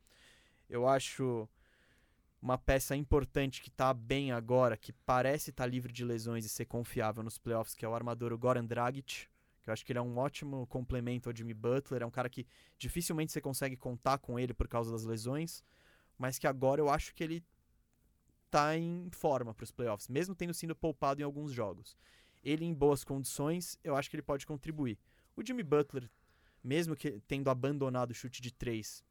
[0.68, 1.48] Eu acho
[2.40, 6.66] uma peça importante que tá bem agora, que parece estar livre de lesões e ser
[6.66, 9.28] confiável nos playoffs, que é o armador Goran Dragic,
[9.62, 12.28] que eu acho que ele é um ótimo complemento ao Jimmy Butler, é um cara
[12.28, 12.46] que
[12.78, 15.64] dificilmente você consegue contar com ele por causa das lesões,
[16.16, 17.44] mas que agora eu acho que ele
[18.50, 21.96] tá em forma para os playoffs, mesmo tendo sido poupado em alguns jogos.
[22.42, 24.98] Ele em boas condições, eu acho que ele pode contribuir.
[25.38, 26.10] O Jimmy Butler,
[26.64, 29.04] mesmo que tendo abandonado o chute de três,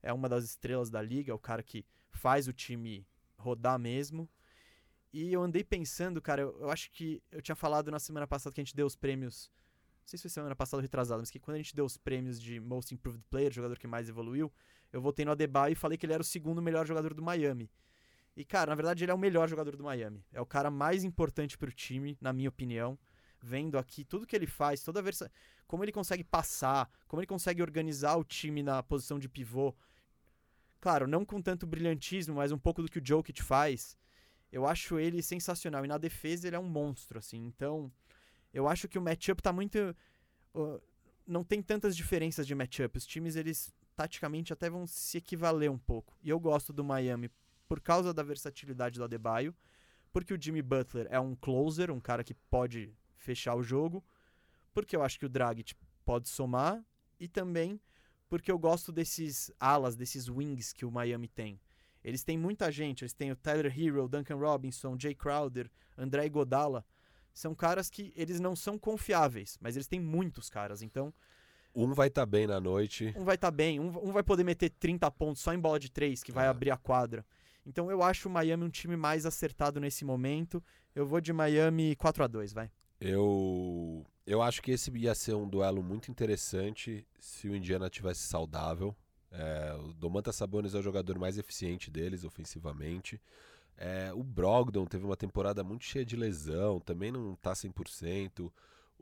[0.00, 3.04] é uma das estrelas da liga, é o cara que faz o time
[3.36, 4.30] rodar mesmo.
[5.12, 8.54] E eu andei pensando, cara, eu, eu acho que eu tinha falado na semana passada
[8.54, 9.50] que a gente deu os prêmios.
[10.02, 11.96] Não sei se foi semana passada ou retrasada, mas que quando a gente deu os
[11.96, 14.52] prêmios de Most Improved Player, jogador que mais evoluiu,
[14.92, 17.68] eu voltei no Adebayo e falei que ele era o segundo melhor jogador do Miami.
[18.36, 20.24] E, cara, na verdade ele é o melhor jogador do Miami.
[20.32, 22.96] É o cara mais importante pro time, na minha opinião.
[23.42, 25.22] Vendo aqui tudo que ele faz, toda vez.
[25.66, 29.74] Como ele consegue passar, como ele consegue organizar o time na posição de pivô.
[30.80, 33.96] Claro, não com tanto brilhantismo, mas um pouco do que o Jokic faz.
[34.50, 35.84] Eu acho ele sensacional.
[35.84, 37.44] E na defesa ele é um monstro, assim.
[37.44, 37.90] Então,
[38.52, 39.76] eu acho que o matchup tá muito.
[40.54, 40.80] uh,
[41.26, 42.98] não tem tantas diferenças de matchup.
[42.98, 46.16] Os times, eles taticamente até vão se equivaler um pouco.
[46.22, 47.30] E eu gosto do Miami
[47.68, 49.54] por causa da versatilidade do Adebayo,
[50.12, 54.04] porque o Jimmy Butler é um closer, um cara que pode fechar o jogo,
[54.74, 56.84] porque eu acho que o Dragic pode somar
[57.20, 57.80] e também
[58.28, 61.60] porque eu gosto desses alas, desses wings que o Miami tem.
[62.02, 66.84] Eles têm muita gente, eles têm o Tyler Hero, Duncan Robinson, Jay Crowder, André Godala.
[67.34, 70.82] São caras que eles não são confiáveis, mas eles têm muitos caras.
[70.82, 71.12] Então,
[71.74, 73.14] Um vai estar bem na noite.
[73.16, 75.90] um vai estar bem, um, um vai poder meter 30 pontos só em bola de
[75.90, 76.48] 3, que vai É.
[76.48, 77.24] abrir a quadra.
[77.64, 80.62] Então eu acho o Miami um time mais acertado nesse momento.
[80.94, 82.70] Eu vou de Miami 4 a 2 vai.
[83.04, 88.20] Eu, eu acho que esse ia ser um duelo muito interessante se o Indiana tivesse
[88.20, 88.94] saudável.
[89.28, 93.20] É, o Domantas Sabonis é o jogador mais eficiente deles ofensivamente.
[93.76, 98.52] É, o Brogdon teve uma temporada muito cheia de lesão, também não tá 100%.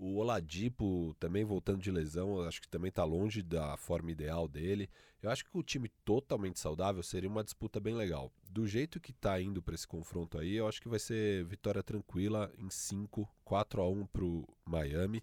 [0.03, 4.89] O Oladipo também voltando de lesão, acho que também tá longe da forma ideal dele.
[5.23, 8.33] Eu acho que o time totalmente saudável seria uma disputa bem legal.
[8.49, 11.83] Do jeito que tá indo para esse confronto aí, eu acho que vai ser vitória
[11.83, 15.23] tranquila em 5, 4 a 1 pro Miami.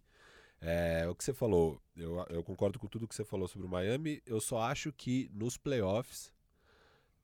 [0.61, 3.71] É, o que você falou, eu, eu concordo com tudo que você falou sobre o
[3.71, 4.21] Miami.
[4.27, 6.31] Eu só acho que nos playoffs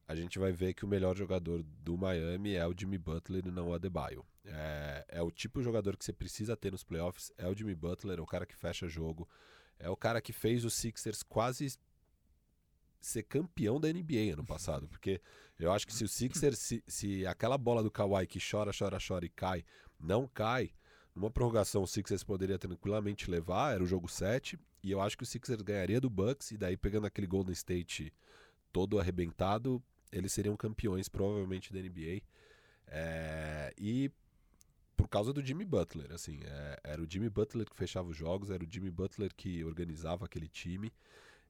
[0.08, 3.52] a gente vai ver que o melhor jogador do Miami é o Jimmy Butler e
[3.52, 4.26] não o Adebayo.
[4.46, 7.76] É, é o tipo de jogador que você precisa ter nos playoffs, é o Jimmy
[7.76, 9.28] Butler, é o cara que fecha jogo,
[9.80, 11.78] é o cara que fez os Sixers quase
[13.00, 15.22] ser campeão da NBA ano passado, porque
[15.60, 18.98] eu acho que se o Sixers, se, se aquela bola do Kawhi que chora, chora,
[19.06, 19.64] chora e cai,
[20.00, 20.72] não cai,
[21.16, 25.24] numa prorrogação o Sixers poderia tranquilamente levar, era o jogo 7, e eu acho que
[25.24, 28.12] o Sixers ganharia do Bucks, e daí pegando aquele Golden State
[28.72, 32.22] todo arrebentado, eles seriam campeões provavelmente da NBA.
[32.88, 34.12] É, e
[34.96, 38.50] por causa do Jimmy Butler, assim, é, era o Jimmy Butler que fechava os jogos,
[38.50, 40.92] era o Jimmy Butler que organizava aquele time.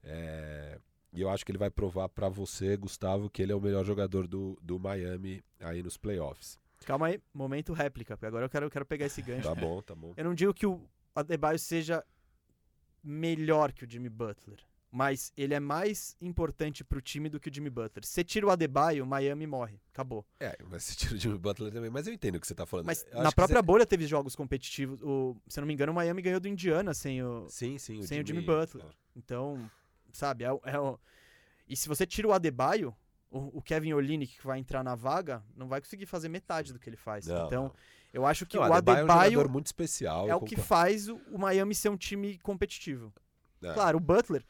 [0.04, 0.80] É,
[1.12, 3.86] e eu acho que ele vai provar pra você, Gustavo, que ele é o melhor
[3.86, 6.60] jogador do, do Miami aí nos playoffs.
[6.86, 9.48] Calma aí, momento réplica, porque agora eu quero, eu quero pegar esse gancho.
[9.48, 10.14] Tá bom, tá bom.
[10.18, 10.82] Eu não digo que o
[11.16, 12.04] Adebayo seja
[13.04, 14.60] melhor que o Jimmy Butler,
[14.96, 18.06] mas ele é mais importante pro time do que o Jimmy Butler.
[18.06, 19.82] Se você tira o Adebayo, o Miami morre.
[19.92, 20.24] Acabou.
[20.40, 22.64] É, mas você tira o Jimmy Butler também, mas eu entendo o que você tá
[22.68, 22.86] falando.
[22.86, 25.00] Mas Eu na própria você- bolha teve jogos competitivos.
[25.02, 27.48] O, se eu não me engano, o Miami ganhou do Indiana sem o.
[27.50, 28.86] Sim, sim, o sem o Jimmy, Jimmy Butler.
[29.16, 29.68] Então,
[30.12, 31.00] sabe, é, o- é o-
[31.68, 32.96] E se você tira o Adebayo,
[33.32, 36.78] o, o Kevin Olynyk que vai entrar na vaga, não vai conseguir fazer metade do
[36.78, 37.26] que ele faz.
[37.26, 37.74] Não, então, não.
[38.14, 40.30] eu acho que Não, o Adebayo é um jogador muito especial.
[40.30, 43.12] é o que faz o, o Miami ser um time competitivo.
[43.64, 43.74] É.
[43.74, 44.44] Claro, o Butler,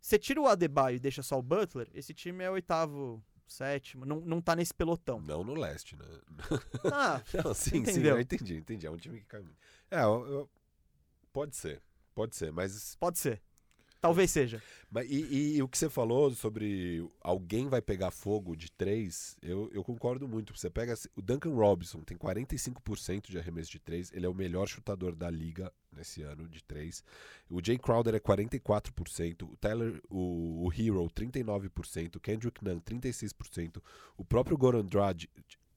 [0.00, 4.20] você tira o Adebayo e deixa só o Butler, esse time é oitavo, sétimo, não,
[4.20, 5.20] não tá nesse pelotão.
[5.20, 6.04] Não no leste, né?
[6.92, 8.16] Ah, Não, sim, sim, Entendeu?
[8.16, 8.86] eu entendi, entendi.
[8.86, 9.56] É um time que muito.
[9.90, 10.50] É, eu- eu-
[11.32, 11.82] pode ser,
[12.14, 13.42] pode ser, mas pode ser.
[14.00, 14.62] Talvez seja.
[14.90, 19.70] Mas, e, e- o que você falou sobre alguém vai pegar fogo de três, eu,
[19.72, 20.56] eu concordo muito.
[20.56, 24.66] Você pega o Duncan Robinson, tem 45% de arremesso de três, ele é o melhor
[24.66, 27.04] chutador da liga nesse ano de três.
[27.48, 33.82] O Jay Crowder é 44%, o Tyler, o, o Hero 39%, o Kendrick Nunn 36%,
[34.16, 35.30] o próprio Goran Dragic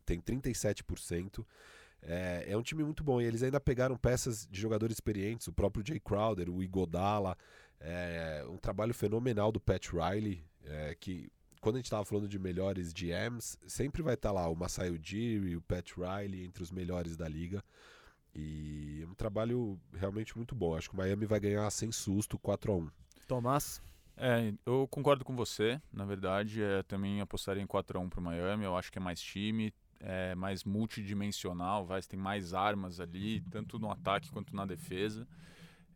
[0.06, 1.46] tem 37%.
[2.06, 5.54] É, é um time muito bom e eles ainda pegaram peças de jogadores experientes, o
[5.54, 7.38] próprio Jay Crowder, o Igodala,
[7.84, 11.30] é, um trabalho fenomenal do Pat Riley, é, que
[11.60, 15.56] quando a gente estava falando de melhores GMs, sempre vai estar lá o Masai Ujiri,
[15.56, 17.64] o Pat Riley entre os melhores da liga.
[18.36, 20.76] E é um trabalho realmente muito bom.
[20.76, 22.90] Acho que o Miami vai ganhar sem susto 4 a 1
[23.28, 23.82] Tomás.
[24.18, 25.82] É, eu concordo com você.
[25.92, 28.64] Na verdade, é, também apostaria em 4x1 pro Miami.
[28.66, 33.80] Eu acho que é mais time, é mais multidimensional, vai, tem mais armas ali, tanto
[33.80, 35.28] no ataque quanto na defesa.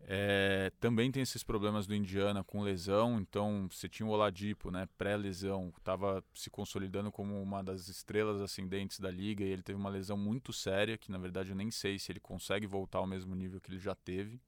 [0.10, 4.88] É, também tem esses problemas do Indiana com lesão, então você tinha o Oladipo, né,
[4.98, 9.90] pré-lesão, estava se consolidando como uma das estrelas ascendentes da liga e ele teve uma
[9.90, 13.36] lesão muito séria, que na verdade eu nem sei se ele consegue voltar ao mesmo
[13.36, 14.40] nível que ele já teve.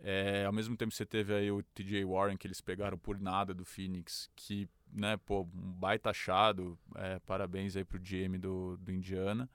[0.00, 3.52] É, ao mesmo tempo você teve aí o TJ Warren que eles pegaram por nada
[3.52, 8.92] do Phoenix, que, né, pô, um baita achado, é, parabéns aí pro GM do, do
[8.92, 9.50] Indiana,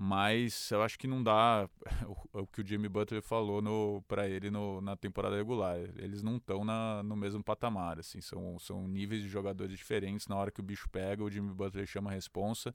[0.00, 1.68] mas eu acho que não dá
[2.32, 6.36] o, o que o Jimmy Butler falou para ele no, na temporada regular, eles não
[6.36, 6.64] estão
[7.02, 10.88] no mesmo patamar, assim, são, são níveis de jogadores diferentes, na hora que o bicho
[10.88, 12.72] pega, o Jimmy Butler chama a responsa,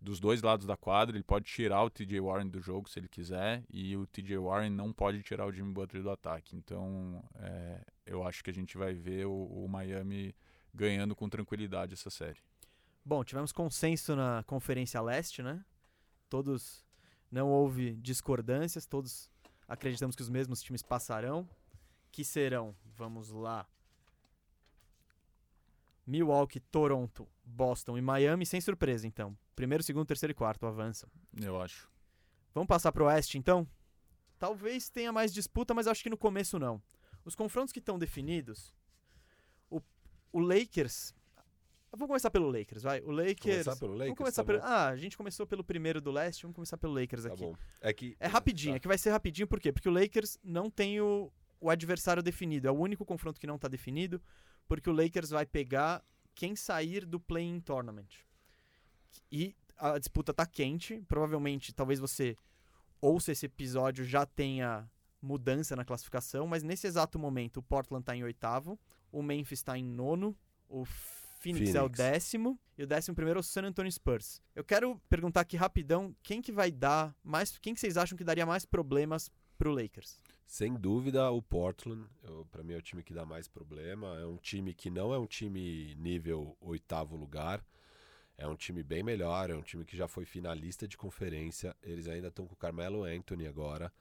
[0.00, 3.08] dos dois lados da quadra, ele pode tirar o TJ Warren do jogo se ele
[3.08, 6.56] quiser, e o TJ Warren não pode tirar o Jimmy Butler do ataque.
[6.56, 10.34] Então, é, eu acho que a gente vai ver o, o, Miami
[10.72, 12.38] ganhando com tranquilidade essa série.
[13.04, 15.62] Bom, tivemos consenso na Conferência Leste, né?
[16.28, 16.84] Todos
[17.30, 19.30] não houve discordâncias, todos
[19.68, 21.48] acreditamos que os mesmos times passarão,
[22.12, 23.66] que serão, vamos lá,
[26.06, 29.36] Milwaukee, Toronto, Boston e Miami, sem surpresa, então.
[29.56, 31.08] Primeiro, segundo, terceiro e quarto avançam.
[31.40, 31.90] Eu acho.
[32.52, 33.66] Vamos passar para o Oeste, então?
[34.38, 36.82] Talvez tenha mais disputa, mas acho que no começo não.
[37.24, 38.74] Os confrontos que estão definidos,
[39.70, 39.80] o,
[40.32, 41.14] o Lakers.
[41.96, 43.00] Vamos começar pelo Lakers, vai.
[43.00, 43.64] O Lakers.
[43.64, 44.06] Começar pelo Lakers?
[44.08, 44.58] Vamos começar tá pelo.
[44.60, 44.64] bom.
[44.66, 47.42] Ah, a gente começou pelo primeiro do leste, vamos começar pelo Lakers Tá aqui.
[47.44, 47.54] bom.
[47.80, 48.16] É que.
[48.18, 48.76] É rapidinho, Tá.
[48.76, 49.72] é que vai ser rapidinho, por quê?
[49.72, 52.66] Porque o Lakers não tem o, o adversário definido.
[52.68, 54.20] É o único confronto que não está definido,
[54.66, 56.02] porque o Lakers vai pegar
[56.34, 58.08] quem sair do Play-in Tournament.
[59.30, 61.02] E a disputa tá quente.
[61.08, 62.36] Provavelmente, talvez você
[63.00, 64.88] ouça esse episódio já tenha
[65.20, 68.78] mudança na classificação, mas nesse exato momento o Portland está em oitavo,
[69.10, 70.36] o Memphis está em nono,
[70.68, 70.84] o
[71.44, 71.98] Phoenix, é o Phoenix.
[71.98, 74.40] décimo e o décimo primeiro é o San Antonio Spurs.
[74.54, 78.24] Eu quero perguntar aqui rapidão, quem que vai dar mais, quem que vocês acham que
[78.24, 80.18] daria mais problemas pro Lakers?
[80.46, 82.06] Sem dúvida, o Portland,
[82.50, 84.18] pra mim, é o time que dá mais problema.
[84.18, 87.64] É um time que não é um time nível oitavo lugar.
[88.36, 91.74] É um time bem melhor, é um time que já foi finalista de conferência.
[91.82, 93.92] Eles ainda estão com o Carmelo Anthony agora.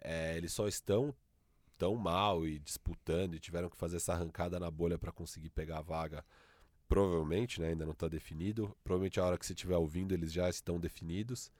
[0.00, 1.14] É, eles só estão
[1.76, 5.78] tão mal e disputando e tiveram que fazer essa arrancada na bolha para conseguir pegar
[5.78, 6.24] a vaga.
[6.88, 8.74] Provavelmente, né, ainda não está definido.
[8.84, 11.50] Provavelmente a hora que você estiver ouvindo eles já estão definidos.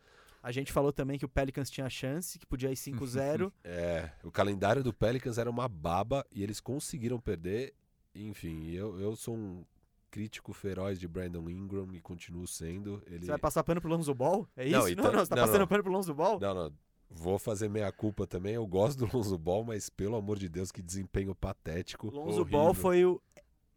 [0.42, 3.50] A gente falou também que o Pelicans tinha chance, que podia ir 5-0.
[3.64, 7.72] É, o calendário do Pelicans era uma baba e eles conseguiram perder.
[8.14, 9.64] Enfim, eu, eu sou um
[10.10, 13.02] crítico feroz de Brandon Ingram e continuo sendo.
[13.06, 13.20] Ele...
[13.24, 14.46] Você vai passar pano pro Lonzo Ball?
[14.54, 14.72] É isso?
[14.72, 15.66] Não, Não, então- não, você tá não, passando não.
[15.66, 16.38] pano pro Lonzo Ball?
[16.38, 16.72] Não, não.
[17.10, 18.54] Vou fazer meia culpa também.
[18.54, 22.08] Eu gosto do Lonzo Ball, mas pelo amor de Deus, que desempenho patético.
[22.08, 22.44] Lonzo horrível.
[22.44, 23.20] Ball foi o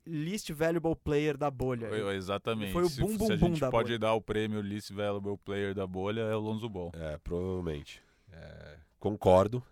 [0.08, 1.88] least valuable player da bolha.
[1.89, 2.72] Foi, exatamente.
[2.74, 3.99] Foi o se, bum, se bum, a bum gente da pode bolha.
[3.99, 6.91] dar o prêmio Least Valuable Player da bolha, é o Lonzo Ball.
[6.95, 8.01] É, provavelmente.
[8.32, 9.64] É, concordo.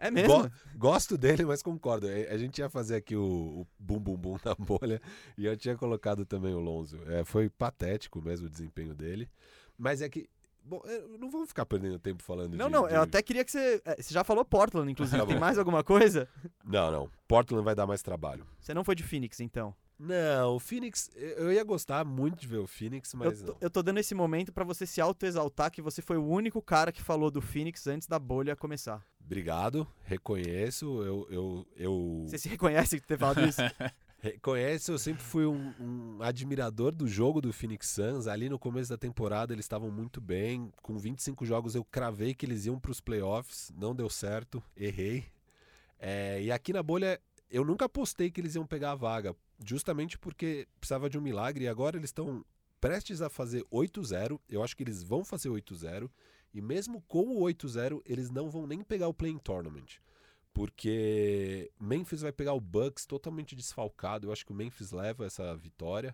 [0.00, 0.42] É mesmo?
[0.42, 2.08] Go- gosto dele, mas concordo.
[2.08, 3.22] É, A gente ia fazer aqui o,
[3.62, 5.00] o bum bum bum na bolha
[5.36, 6.98] e eu tinha colocado também o Lonzo.
[7.10, 9.28] É, foi patético mesmo o desempenho dele.
[9.76, 10.28] Mas é que.
[10.68, 12.72] Bom, eu não vamos ficar perdendo tempo falando Não, de.
[12.72, 13.80] não, de- eu até queria que você.
[13.84, 15.18] é, Você já falou Portland, inclusive.
[15.20, 16.28] Tá Tem mais alguma coisa?
[16.64, 17.10] Não, não.
[17.26, 18.46] Portland vai dar mais trabalho.
[18.60, 19.74] Você não foi de Phoenix, então.
[19.98, 21.10] Não, o Phoenix.
[21.16, 23.54] Eu ia gostar muito de ver o Phoenix, mas eu, não.
[23.54, 26.60] tô, eu tô dando esse momento pra você se autoexaltar que você foi o único
[26.62, 29.02] cara que falou do Phoenix antes da bolha começar.
[29.24, 31.02] Obrigado, reconheço.
[31.02, 33.60] Eu, eu, eu Você se reconhece de ter falado isso?
[34.18, 34.92] reconheço.
[34.92, 38.26] Eu sempre fui um, um admirador do jogo do Phoenix Suns.
[38.26, 40.72] Ali no começo da temporada eles estavam muito bem.
[40.82, 43.72] Com 25 jogos eu cravei que eles iam para os playoffs.
[43.76, 45.26] Não deu certo, errei.
[45.98, 50.18] É, e aqui na bolha eu nunca apostei que eles iam pegar a vaga, justamente
[50.18, 51.64] porque precisava de um milagre.
[51.64, 52.44] E agora eles estão
[52.80, 54.38] prestes a fazer 8-0.
[54.48, 56.10] Eu acho que eles vão fazer 8-0.
[56.52, 59.98] E mesmo com o 8-0, eles não vão nem pegar o Playing Tournament.
[60.58, 64.26] Porque Memphis vai pegar o Bucks totalmente desfalcado.
[64.26, 66.12] Eu acho que o Memphis leva essa vitória.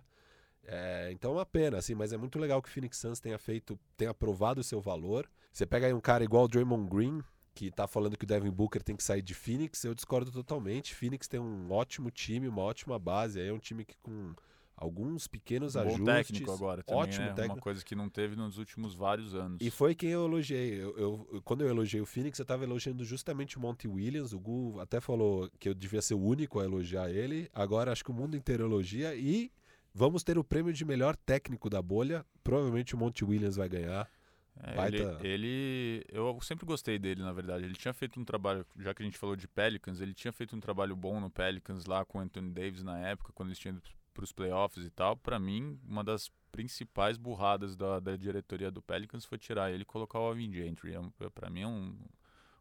[0.63, 3.39] É, então é uma pena, assim, mas é muito legal que o Phoenix Suns tenha
[3.39, 5.27] feito, tenha provado o seu valor.
[5.51, 7.23] Você pega aí um cara igual o Draymond Green,
[7.55, 10.93] que tá falando que o Devin Booker tem que sair de Phoenix, eu discordo totalmente.
[10.93, 14.35] Phoenix tem um ótimo time, uma ótima base, aí é um time que com
[14.77, 16.05] alguns pequenos Um bom ajustes.
[16.05, 17.33] técnico agora também, ótimo né?
[17.33, 17.55] técnico.
[17.55, 19.57] Uma coisa que não teve nos últimos vários anos.
[19.61, 20.81] E foi quem eu elogiei.
[20.81, 24.33] Eu, eu- quando eu elogiei o Phoenix, eu estava elogiando justamente o Monty Williams.
[24.33, 27.49] O Gu até falou que eu devia ser o único a elogiar ele.
[27.53, 29.15] Agora acho que o mundo inteiro elogia.
[29.15, 29.51] E
[29.93, 32.25] vamos ter o prêmio de melhor técnico da bolha.
[32.43, 34.09] Provavelmente o Monty Williams vai ganhar.
[34.57, 37.65] É, ele, ele- eu sempre gostei dele, na verdade.
[37.65, 40.55] Ele tinha feito um trabalho, já que a gente falou de Pelicans, ele tinha feito
[40.55, 43.81] um trabalho bom no Pelicans lá com o Anthony Davis na época, quando eles tinham
[44.15, 45.17] para os playoffs e tal.
[45.17, 49.85] Pra mim, uma das principais burradas da, da diretoria do Pelicans foi tirar ele e
[49.85, 50.93] colocar o Alvin Gentry.
[50.95, 51.97] É, um- pra mim é um-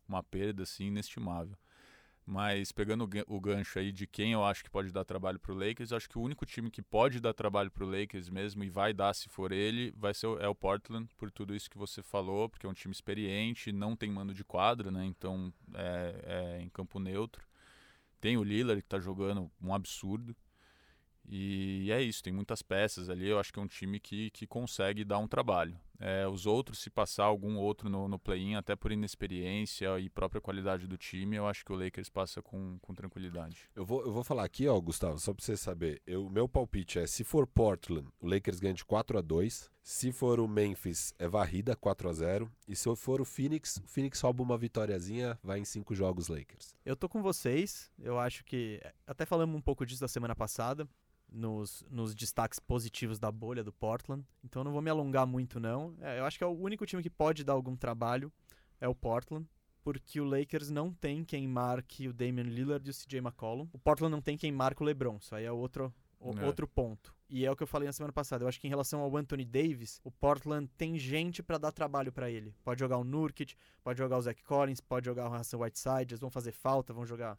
[0.08, 1.56] uma perda assim inestimável.
[2.26, 5.38] Mas pegando o gan- o gancho aí de quem eu acho que pode dar trabalho
[5.38, 8.64] pro Lakers, eu acho que o único time que pode dar trabalho pro Lakers mesmo
[8.64, 11.68] e vai dar se for ele, vai ser o, é o Portland, por tudo isso
[11.70, 15.04] que você falou, porque é um time experiente, não tem mando de quadra, né?
[15.04, 17.46] Então é, é em campo neutro.
[18.20, 20.34] Tem o Lillard que tá jogando um absurdo.
[21.28, 23.28] E é isso, tem muitas peças ali.
[23.28, 25.78] Eu acho que é um time que, que consegue dar um trabalho.
[25.98, 30.40] É, os outros, se passar algum outro no, no play-in, até por inexperiência e própria
[30.40, 33.70] qualidade do time, eu acho que o Lakers passa com, com tranquilidade.
[33.74, 36.02] Eu vou, eu vou falar aqui, ó, Gustavo, só pra você saber.
[36.08, 40.12] O meu palpite é: se for Portland, o Lakers ganha de 4 a 2 Se
[40.12, 44.20] for o Memphis, é varrida 4 a 0 E se for o Phoenix, o Phoenix
[44.20, 46.74] rouba uma vitóriazinha, vai em 5 jogos Lakers.
[46.84, 47.90] Eu tô com vocês.
[47.98, 48.80] Eu acho que.
[49.06, 50.88] Até falamos um pouco disso da semana passada.
[51.36, 54.24] Nos, nos destaques positivos da bolha do Portland.
[54.44, 55.92] Então eu não vou me alongar muito, não.
[56.00, 58.32] É, eu acho que é o único time que pode dar algum trabalho
[58.80, 59.44] é o Portland.
[59.82, 63.68] Porque o Lakers não tem quem marque o Damian Lillard e o CJ McCollum.
[63.72, 65.16] O Portland não tem quem marque o LeBron.
[65.16, 66.46] Isso aí é outro, o- É.
[66.46, 67.12] outro ponto.
[67.28, 68.44] E é o que eu falei na semana passada.
[68.44, 72.12] Eu acho que em relação ao Anthony Davis, o Portland tem gente pra dar trabalho
[72.12, 72.54] pra ele.
[72.64, 76.20] Pode jogar o Nurkic, pode jogar o Zach Collins, pode jogar o Hassan Whiteside, eles
[76.20, 77.36] vão fazer falta, vão jogar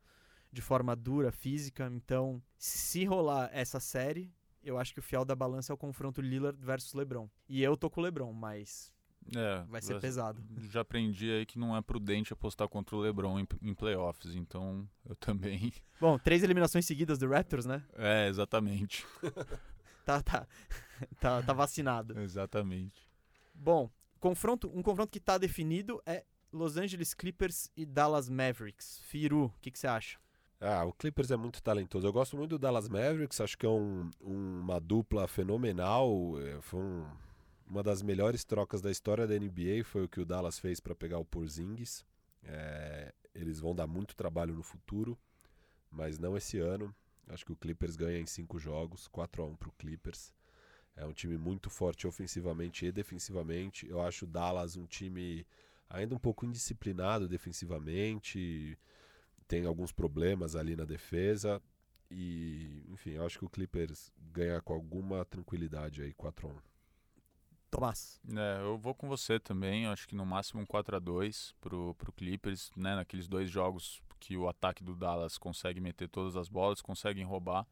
[0.56, 1.91] de forma dura, física.
[1.93, 4.34] Então, se rolar essa série,
[4.64, 7.30] eu acho que o fiel da balança é o confronto Lillard versus LeBron.
[7.49, 8.91] E eu tô com o LeBron, mas
[9.36, 10.41] É, vai ser já- pesado.
[10.72, 14.88] Já aprendi aí que não é prudente apostar contra o LeBron em, em playoffs, então
[15.06, 15.74] eu também.
[15.99, 17.84] Bom, três eliminações seguidas do Raptors, né?
[17.95, 19.06] É, exatamente.
[20.06, 20.47] Tá, tá.
[21.20, 22.20] tá, tá vacinado.
[22.20, 23.10] Exatamente.
[23.56, 23.89] Bom,
[24.20, 28.99] confronto, um confronto que tá definido é Los Angeles Clippers e Dallas Mavericks.
[28.99, 30.20] Firu, o que que você acha?
[30.60, 32.08] Ah, o Clippers é muito talentoso.
[32.08, 36.39] Eu gosto muito do Dallas Mavericks, acho que é um- uma dupla fenomenal.
[36.41, 37.06] é, Foi um-
[37.68, 40.95] uma das melhores trocas da história da NBA, foi o que o Dallas fez para
[40.95, 42.06] pegar o Porzingis.
[42.43, 45.18] É, eles vão dar muito trabalho no futuro,
[45.91, 46.93] mas não esse ano.
[47.28, 50.32] Acho que o Clippers ganha em cinco jogos, 4 a 1 para o Clippers.
[50.95, 53.88] É um time muito forte ofensivamente e defensivamente.
[53.89, 55.45] Eu acho o Dallas um time
[55.89, 58.78] ainda um pouco indisciplinado defensivamente
[59.48, 61.62] tem alguns problemas ali na defesa.
[62.10, 66.56] E, enfim, eu acho que o Clippers ganha com alguma tranquilidade aí, 4 a 1
[67.72, 68.22] Tomás.
[68.34, 69.86] É, eu vou com você também.
[69.86, 72.96] Eu acho que no máximo um 4 a 2 pro, pro Clippers, né?
[72.96, 77.68] Naqueles dois jogos que o ataque do Dallas consegue meter todas as bolas, conseguem roubar.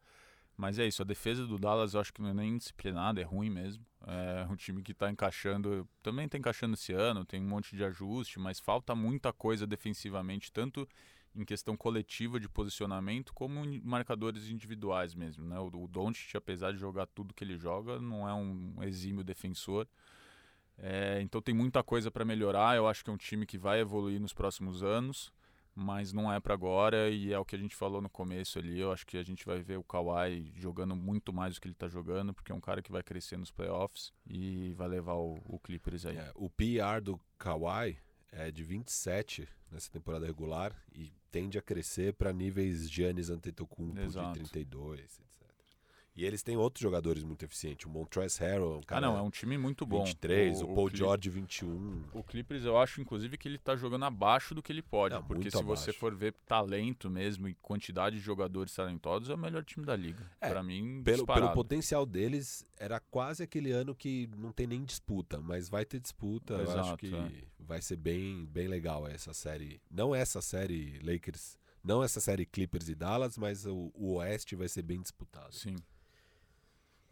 [0.56, 3.24] Mas é isso, a defesa do Dallas eu acho que não é nem disciplinada, é
[3.24, 3.84] ruim mesmo.
[4.06, 7.82] É um time que tá encaixando, também tá encaixando esse ano, tem um monte de
[7.82, 10.88] ajuste, mas falta muita coisa defensivamente, tanto
[11.34, 15.58] em questão coletiva de posicionamento, como em marcadores individuais mesmo, né?
[15.58, 19.88] O, o Doncic, apesar de jogar tudo que ele joga, não é um exímio defensor.
[20.78, 22.76] É, então tem muita coisa para melhorar.
[22.76, 25.32] Eu acho que é um time que vai evoluir nos próximos anos,
[25.74, 27.10] mas não é para agora.
[27.10, 28.78] E é o que a gente falou no começo ali.
[28.78, 31.74] Eu acho que a gente vai ver o Kawhi jogando muito mais do que ele
[31.74, 35.40] está jogando, porque é um cara que vai crescer nos playoffs e vai levar o,
[35.44, 36.16] o Clippers aí.
[36.16, 37.98] É, o PR do Kawhi
[38.36, 44.38] é de 27 nessa temporada regular e tende a crescer para níveis Giannis Antetokounmpo Exato.
[44.38, 45.33] de 32, etc.
[46.16, 47.86] E eles têm outros jogadores muito eficientes.
[47.86, 50.04] O Montrezl Harrell, um ah, cara não, é um time muito bom.
[50.04, 52.04] 23, o, Paul Cli- George 21.
[52.12, 55.20] O Clippers, eu acho, inclusive, que ele tá jogando abaixo do que ele pode.
[55.24, 55.98] Porque se você abaixo.
[55.98, 60.24] for ver talento mesmo e quantidade de jogadores talentosos, é o melhor time da liga.
[60.40, 61.46] É, Pra mim, Pelo, disparado.
[61.48, 65.98] pelo potencial deles, era quase aquele ano que não tem nem disputa, mas vai ter
[65.98, 66.54] disputa.
[66.54, 67.42] eu acho Exato, que é.
[67.58, 69.80] vai ser bem, bem legal essa série.
[69.90, 74.68] Não essa série Lakers, não essa série Clippers e Dallas, mas o, o Oeste vai
[74.68, 75.52] ser bem disputado.
[75.52, 75.74] Sim.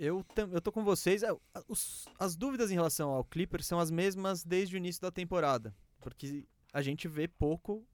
[0.05, 1.22] Eu, eu tô com vocês.
[1.22, 1.28] É,
[1.68, 5.72] os- as dúvidas em relação ao Clippers são as mesmas desde o início da temporada.
[6.00, 7.86] Porque a gente vê pouco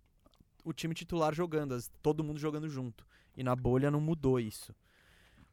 [0.65, 3.07] o time titular jogando, todo mundo jogando junto.
[3.37, 4.75] E na bolha não mudou isso.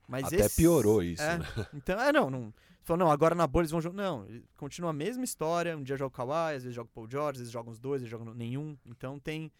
[0.07, 1.45] Mas Até esse- piorou isso, é, né?
[1.73, 2.53] Então, é, não, não.
[2.83, 3.97] Falou, não, agora na bolha eles vão jogar.
[3.97, 4.25] Não,
[4.55, 5.75] continua a mesma história.
[5.75, 7.79] Um dia joga o Kawhi, às vezes joga o Paul George, às vezes jogam os
[7.79, 8.77] dois, às vezes jogam nenhum.
[8.85, 9.51] Então tem,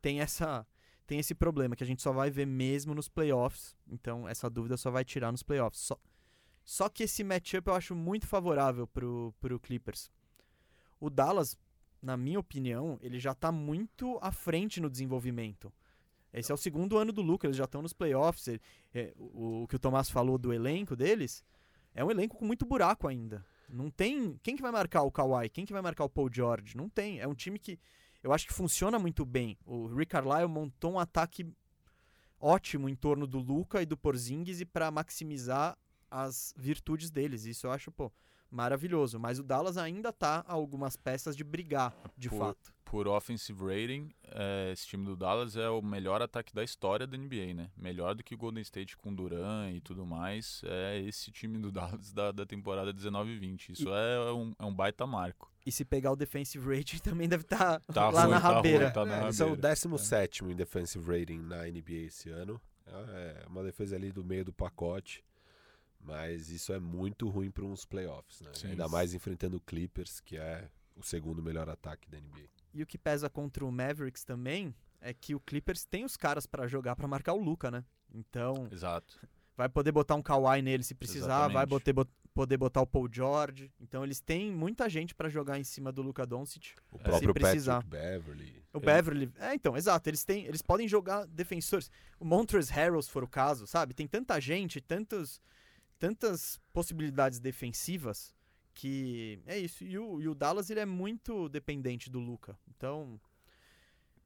[0.00, 0.66] tem essa.
[1.06, 3.76] Tem esse problema que a gente só vai ver mesmo nos playoffs.
[3.86, 5.80] Então essa dúvida só vai tirar nos playoffs.
[5.82, 5.98] Só,
[6.68, 10.10] só que esse matchup eu acho muito favorável pro, pro Clippers.
[11.00, 11.56] O Dallas,
[12.02, 15.72] na minha opinião, ele já tá muito à frente no desenvolvimento.
[16.30, 18.60] Esse é o segundo ano do Luca, eles já estão nos playoffs.
[18.92, 21.42] é, o, o que o Tomás falou do elenco deles
[21.94, 23.42] é um elenco com muito buraco ainda.
[23.66, 24.38] Não tem.
[24.42, 25.48] Quem que vai marcar o Kawhi?
[25.48, 26.76] Quem que vai marcar o Paul George?
[26.76, 27.18] Não tem.
[27.18, 27.80] É um time que
[28.22, 29.56] eu acho que funciona muito bem.
[29.64, 31.50] O Rick Carlisle montou um ataque
[32.38, 35.78] ótimo em torno do Luca e do Porzingis para maximizar
[36.10, 37.44] as virtudes deles.
[37.44, 38.10] Isso eu acho, pô,
[38.50, 39.18] maravilhoso.
[39.18, 42.72] Mas o Dallas ainda tá a algumas peças de brigar, de Por- fato.
[42.84, 47.18] Por offensive rating, é, esse time do Dallas é o melhor ataque da história da
[47.18, 47.70] NBA, né?
[47.76, 50.62] Melhor do que o Golden State com Duran e tudo mais.
[50.64, 53.72] É esse time do Dallas da, da temporada 19-20.
[53.74, 55.52] Isso é, um, é um baita marco.
[55.66, 58.54] E se pegar o defensive rating também deve estar Tá lá ruim, na tá ruim,
[58.56, 58.90] rabeira.
[58.90, 59.74] tá na É, eles são o rabeira.
[59.74, 62.58] 17 em defensive rating na NBA esse ano.
[62.86, 65.22] É uma defesa ali do meio do pacote.
[66.08, 68.50] Mas isso é muito ruim para uns playoffs, né?
[68.54, 68.68] Sim.
[68.68, 72.48] Ainda mais enfrentando o Clippers, que é o segundo melhor ataque da NBA.
[72.74, 76.46] E o que pesa contra o Mavericks também é que o Clippers tem os caras
[76.46, 77.84] pra jogar pra marcar o Luca, né?
[78.12, 79.18] Então, Exato.
[79.56, 81.68] vai poder botar um Kawhi nele se precisar, vai Exatamente.
[81.70, 83.70] boter, bot- poder botar o Paul George.
[83.80, 86.74] Então, eles têm muita gente pra jogar em cima do Luca Doncic.
[86.90, 87.82] O É, próprio se precisar.
[87.82, 88.62] Patrick Beverly.
[88.72, 91.90] O Ele- Beverly, é, então, exato, eles têm, eles podem jogar defensores.
[92.18, 93.92] O Montrezl Harrell, se for o caso, sabe?
[93.94, 95.40] Tem tanta gente, tantos,
[95.98, 98.34] tantas possibilidades defensivas
[98.74, 99.84] que é isso.
[99.84, 102.56] E o, e o Dallas ele é muito dependente do Luca.
[102.68, 103.20] Então,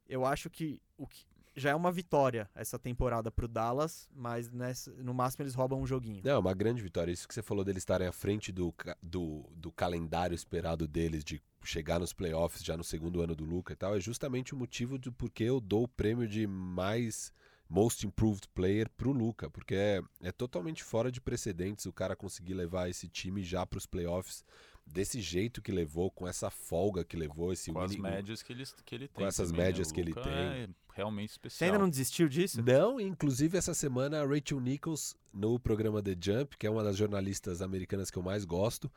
[0.07, 4.91] eu acho que o que já é uma vitória essa temporada pro Dallas, mas nessa,
[4.93, 6.23] no máximo eles roubam um joguinho.
[6.25, 7.13] Não, uma grande vitória.
[7.13, 11.43] Isso que você falou deles estarem à frente do, do, do calendário esperado deles de
[11.63, 14.99] chegar nos playoffs já no segundo ano do Luca e tal, é justamente o motivo
[14.99, 17.33] do porquê eu dou o prêmio de mais
[17.73, 22.53] Most Improved Player pro Luca, porque é, é totalmente fora de precedentes o cara conseguir
[22.53, 24.45] levar esse time já pros playoffs
[24.87, 28.53] desse jeito que levou, com essa folga que levou, esse Com as winning- médias que
[28.53, 29.25] ele, que ele tem.
[29.25, 29.69] essas também, né?
[29.69, 30.33] médias O que ele tem.
[30.33, 31.67] É realmente Você especial.
[31.71, 32.61] ainda não desistiu disso?
[32.63, 36.97] Não, inclusive essa semana a Rachel Nichols, no programa The Jump, que é uma das
[36.99, 38.93] jornalistas americanas que eu mais gosto,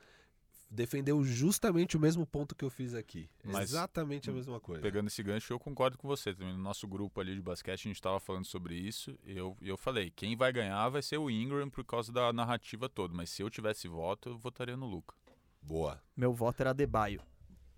[0.70, 3.28] defendeu justamente o mesmo ponto que eu fiz aqui.
[3.44, 4.82] Mas- Exatamente a mesma coisa.
[4.82, 6.52] Pegando esse gancho, eu concordo com você também.
[6.52, 9.16] No nosso grupo ali de basquete, a gente estava falando sobre isso.
[9.24, 12.88] E eu, eu falei: quem vai ganhar vai ser o Ingram por causa da narrativa
[12.88, 13.14] toda.
[13.14, 15.14] Mas se eu tivesse voto, eu votaria no Luca.
[15.62, 16.00] Boa.
[16.16, 17.20] Meu voto era Debaio.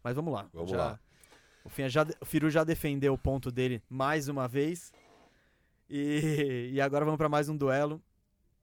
[0.03, 0.49] Mas vamos lá.
[0.53, 1.01] Vamos já- lá.
[1.65, 4.93] O, Finha já, o Firu já defendeu o ponto dele mais uma vez.
[5.91, 8.03] E, e agora vamos para mais um duelo.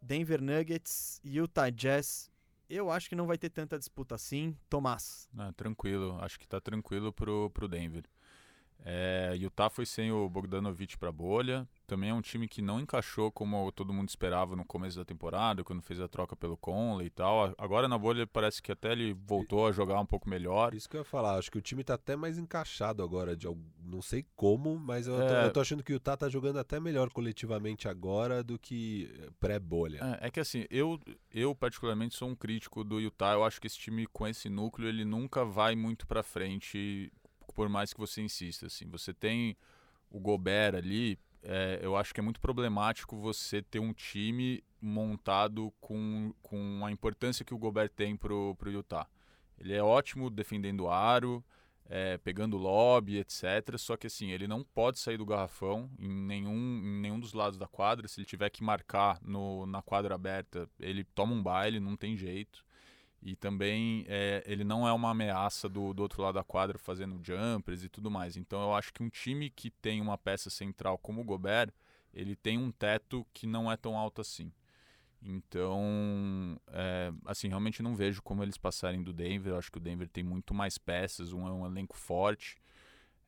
[0.01, 2.31] Denver Nuggets e Utah Jazz.
[2.69, 4.57] Eu acho que não vai ter tanta disputa assim.
[4.69, 5.29] Tomás.
[5.37, 8.03] Ah, tranquilo, acho que tá tranquilo pro, pro Denver.
[8.83, 11.67] É, Utah foi sem o Bogdanovich pra bolha.
[11.87, 15.63] Também é um time que não encaixou como todo mundo esperava no começo da temporada,
[15.63, 17.53] quando fez a troca pelo Conley e tal.
[17.57, 20.73] Agora na bolha parece que até ele voltou a jogar um pouco melhor.
[20.73, 23.47] Isso que eu ia falar, acho que o time tá até mais encaixado agora, de,
[23.83, 25.45] não sei como, mas eu, tô, É.
[25.45, 29.29] eu tô achando que o Utah tá jogando até melhor coletivamente agora do que eh,
[29.39, 29.99] pré-bolha.
[30.21, 30.99] É, é que assim, eu,
[31.31, 33.33] eu particularmente sou um crítico do Utah.
[33.33, 37.11] Eu acho que esse time com esse núcleo ele nunca vai muito pra frente,
[37.53, 38.67] por mais que você insista.
[38.67, 39.55] Assim, você tem
[40.09, 41.19] o Gobert ali.
[41.43, 46.91] é, eu acho que é muito problemático você ter um time montado com, com a
[46.91, 49.07] importância que o Gobert tem pro, pro Utah.
[49.59, 51.43] Ele é ótimo defendendo o aro,
[51.87, 53.77] é, pegando lobby, etc.
[53.77, 57.57] Só que assim, ele não pode sair do garrafão em nenhum, em nenhum dos lados
[57.57, 58.07] da quadra.
[58.07, 62.17] Se ele tiver que marcar no, na quadra aberta, ele toma um baile, não tem
[62.17, 62.65] jeito.
[63.25, 67.19] E também é, ele não é uma ameaça do, do outro lado da quadra fazendo
[67.23, 68.37] jumpers e tudo mais.
[68.37, 71.71] Então eu acho que um time que tem uma peça central como o Gobert,
[72.13, 74.51] ele tem um teto que não é tão alto assim.
[75.23, 79.53] Então, é, assim, realmente não vejo como eles passarem do Denver.
[79.53, 82.57] Eu acho que o Denver tem muito mais peças, um é um elenco forte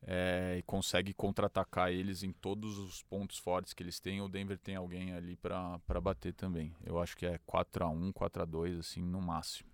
[0.02, 4.20] é, e consegue contra-atacar eles em todos os pontos fortes que eles têm.
[4.20, 6.72] O Denver tem alguém ali para bater também.
[6.84, 9.68] Eu acho que é 4x1, 4x2, assim, no máximo.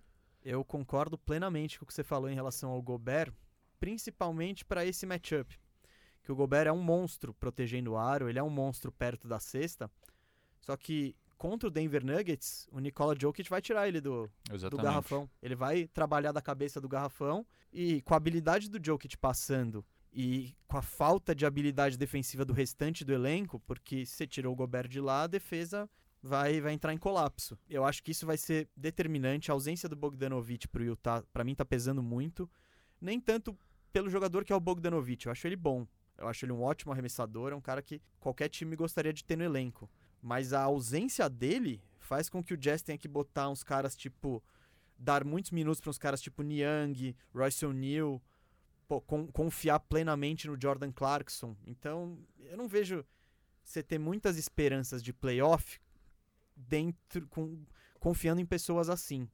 [0.45, 3.33] Eu concordo plenamente com o que você falou em relação ao Gobert,
[3.79, 5.59] principalmente para esse matchup.
[6.23, 9.39] Que o Gobert é um monstro protegendo o aro, ele é um monstro perto da
[9.39, 9.89] cesta.
[10.61, 14.29] Só que contra o Denver Nuggets, o Nikola Jokic vai tirar ele do,
[14.69, 15.29] do garrafão.
[15.41, 19.83] Ele vai trabalhar da cabeça do garrafão e com a habilidade do Jokic passando
[20.13, 24.53] E com a falta de habilidade defensiva do restante do elenco, porque se você tirou
[24.53, 25.89] o Gobert de lá, a defesa
[26.25, 27.57] vai, vai entrar em colapso.
[27.69, 29.51] Eu acho que isso vai ser determinante.
[29.51, 32.49] A ausência do Bogdanovich para o Utah, para mim, tá pesando muito.
[32.99, 33.57] Nem tanto
[33.93, 35.27] pelo jogador que é o Bogdanovich.
[35.27, 35.87] Eu acho ele bom.
[36.17, 37.51] Eu acho ele um ótimo arremessador.
[37.51, 39.89] É um cara que qualquer time gostaria de ter no elenco.
[40.21, 44.43] Mas a ausência dele faz com que o Jazz tenha que botar uns caras tipo.
[44.97, 48.21] dar muitos minutos para uns caras tipo Niang, Royce O'Neal
[48.87, 51.55] pô, com, confiar plenamente no Jordan Clarkson.
[51.65, 53.05] Então, eu não vejo
[53.63, 55.79] você ter muitas esperanças de playoff
[56.55, 57.63] dentro com,
[57.99, 59.29] confiando em pessoas assim.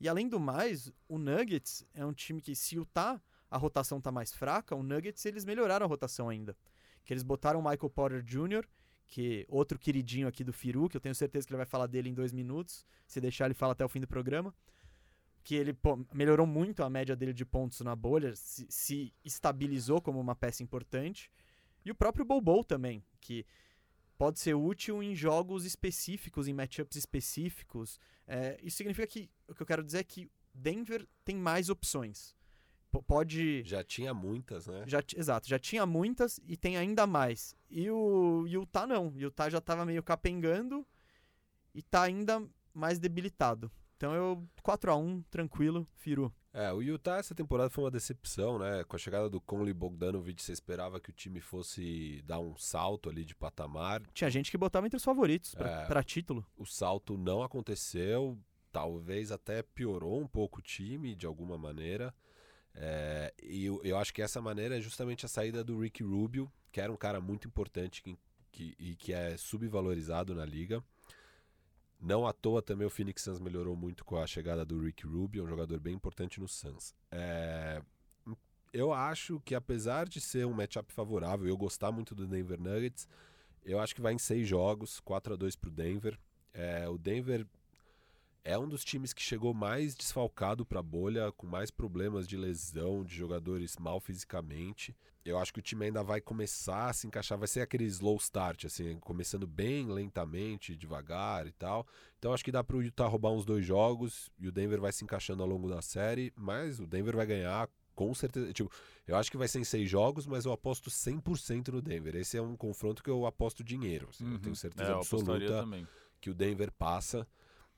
[0.00, 4.00] E além do mais, o Nuggets é um time que se o tá a rotação
[4.00, 6.56] tá mais fraca, o Nuggets eles melhoraram a rotação ainda.
[7.04, 8.64] Que eles botaram o Michael Porter Jr.,
[9.06, 12.08] que outro queridinho aqui do Firu, que eu tenho certeza que ele vai falar dele
[12.08, 14.54] em dois minutos, se deixar ele fala até o fim do programa
[15.42, 20.00] que ele pô, melhorou muito a média dele de pontos na bolha, se, se, estabilizou
[20.00, 21.30] como uma peça importante.
[21.84, 23.46] E o próprio Bobo também, que
[24.20, 27.98] pode ser útil em jogos específicos, em matchups específicos.
[28.26, 32.36] É, isso significa que o que eu quero dizer é que Denver tem mais opções.
[32.92, 33.62] P pode.
[33.64, 34.84] Já tinha muitas, né?
[34.86, 37.56] Já, exato, já tinha muitas e tem ainda mais.
[37.70, 39.08] E o Utah não.
[39.08, 40.86] O Utah já estava meio capengando
[41.74, 43.72] e está ainda mais debilitado.
[43.96, 46.30] Então eu 4 a 1 tranquilo, Firu.
[46.52, 48.82] É, o Utah essa temporada foi uma decepção, né?
[48.84, 53.08] Com a chegada do Conley Bogdanovic, você esperava que o time fosse dar um salto
[53.08, 54.02] ali de patamar.
[54.12, 56.44] Tinha gente que botava entre os favoritos para é, título.
[56.56, 58.36] O salto não aconteceu,
[58.72, 62.12] talvez até piorou um pouco o time de alguma maneira.
[62.74, 66.50] É, e eu, eu, acho que essa maneira é justamente a saída do Ricky Rubio,
[66.72, 68.18] que era um cara muito importante que,
[68.50, 70.82] que, e que é subvalorizado na liga.
[72.00, 75.44] Não à toa também o Phoenix Suns melhorou muito com a chegada do Rick Rubio,
[75.44, 76.94] um jogador bem importante no Suns.
[77.10, 77.82] É...
[78.72, 83.06] Eu acho que apesar de ser um matchup favorável, eu gostar muito do Denver Nuggets,
[83.64, 86.18] eu acho que vai em seis jogos, 4 a 2 para o Denver.
[86.54, 86.88] É...
[86.88, 87.46] O Denver
[88.44, 92.36] é um dos times que chegou mais desfalcado para a bolha, com mais problemas de
[92.36, 94.96] lesão, de jogadores mal fisicamente.
[95.24, 98.16] Eu acho que o time ainda vai começar a se encaixar, vai ser aquele slow
[98.16, 101.86] start, assim, começando bem lentamente, devagar e tal.
[102.18, 104.92] Então acho que dá para o Utah roubar uns dois jogos e o Denver vai
[104.92, 108.50] se encaixando ao longo da série, mas o Denver vai ganhar com certeza.
[108.54, 108.70] Tipo,
[109.06, 112.16] eu acho que vai ser em seis jogos, mas eu aposto 100% no Denver.
[112.16, 114.08] Esse é um confronto que eu aposto dinheiro.
[114.08, 114.32] Assim, uhum.
[114.32, 115.68] Eu tenho certeza é, absoluta
[116.18, 117.28] que o Denver passa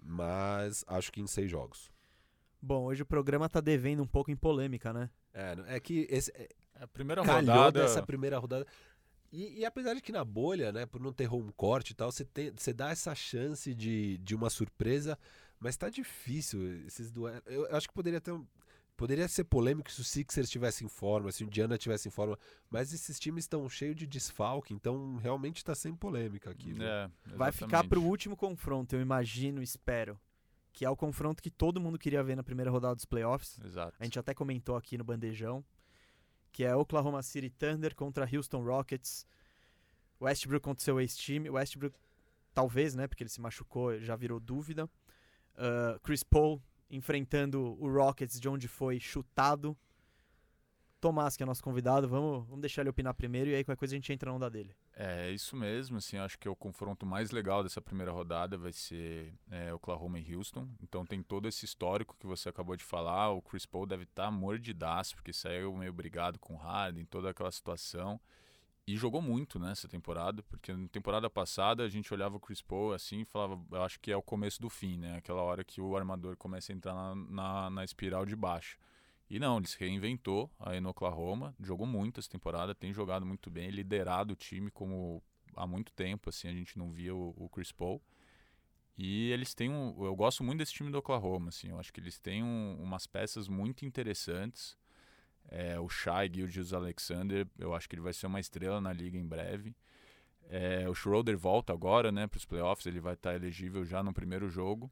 [0.02, 1.90] mas acho que em seis jogos.
[2.60, 5.10] Bom, hoje o programa tá devendo um pouco em polêmica, né?
[5.34, 8.66] É, é que esse, é, a primeira rodada dessa primeira rodada.
[9.32, 12.12] E, e, apesar de que na bolha, né, por não ter home court e tal,
[12.12, 15.18] você, tem, você dá essa chance de, de uma surpresa,
[15.58, 17.42] mas tá difícil esses duelos.
[17.46, 18.38] Eu, eu acho que poderia ter
[18.96, 22.38] Poderia ser polêmico se o Sixers estivesse em forma, se o Indiana estivesse em forma,
[22.70, 26.74] mas esses times estão cheios de desfalque, então realmente está sem polêmica aqui.
[26.80, 30.18] É, Vai ficar para o último confronto, eu imagino, espero.
[30.72, 33.58] Que é o confronto que todo mundo queria ver na primeira rodada dos playoffs.
[33.62, 33.94] Exato.
[34.00, 35.62] A gente até comentou aqui no Bandejão.
[36.50, 39.26] Que é Oklahoma City Thunder contra Houston Rockets.
[40.20, 41.50] Westbrook contra seu ex-time.
[41.50, 41.98] Westbrook,
[42.54, 43.06] talvez, né?
[43.06, 44.86] Porque ele se machucou, já virou dúvida.
[45.54, 46.62] Uh, Chris Paul
[46.92, 49.76] enfrentando o Rockets de onde foi chutado.
[51.00, 53.94] Tomás, que é nosso convidado, vamos, vamos deixar ele opinar primeiro e aí qualquer coisa
[53.94, 54.72] a gente entra na onda dele.
[54.94, 59.34] É isso mesmo, assim, acho que o confronto mais legal dessa primeira rodada vai ser
[59.50, 60.68] é, Oklahoma e Houston.
[60.80, 63.30] Então tem todo esse histórico que você acabou de falar.
[63.30, 67.30] O Chris Paul deve estar tá mordidaço, porque saiu meio brigado com o Harden, toda
[67.30, 68.20] aquela situação.
[68.86, 72.92] E jogou muito nessa temporada, porque na temporada passada a gente olhava o Chris Paul
[72.92, 75.16] assim e falava, eu acho que é o começo do fim, né?
[75.16, 78.76] Aquela hora que o armador começa a entrar na, na, na espiral de baixo.
[79.30, 83.50] E não, ele se reinventou aí no Oklahoma, jogou muito essa temporada, tem jogado muito
[83.50, 85.22] bem, liderado o time como
[85.54, 88.02] há muito tempo, assim, a gente não via o, o Chris Paul.
[88.96, 90.04] E eles têm um.
[90.04, 91.68] Eu gosto muito desse time do Oklahoma, assim.
[91.68, 94.76] Eu acho que eles têm um, umas peças muito interessantes.
[95.48, 99.18] É, o Shai Gildius Alexander, eu acho que ele vai ser uma estrela na liga
[99.18, 99.74] em breve.
[100.48, 104.02] É, o Schroeder volta agora né, para os playoffs, ele vai estar tá elegível já
[104.02, 104.90] no primeiro jogo.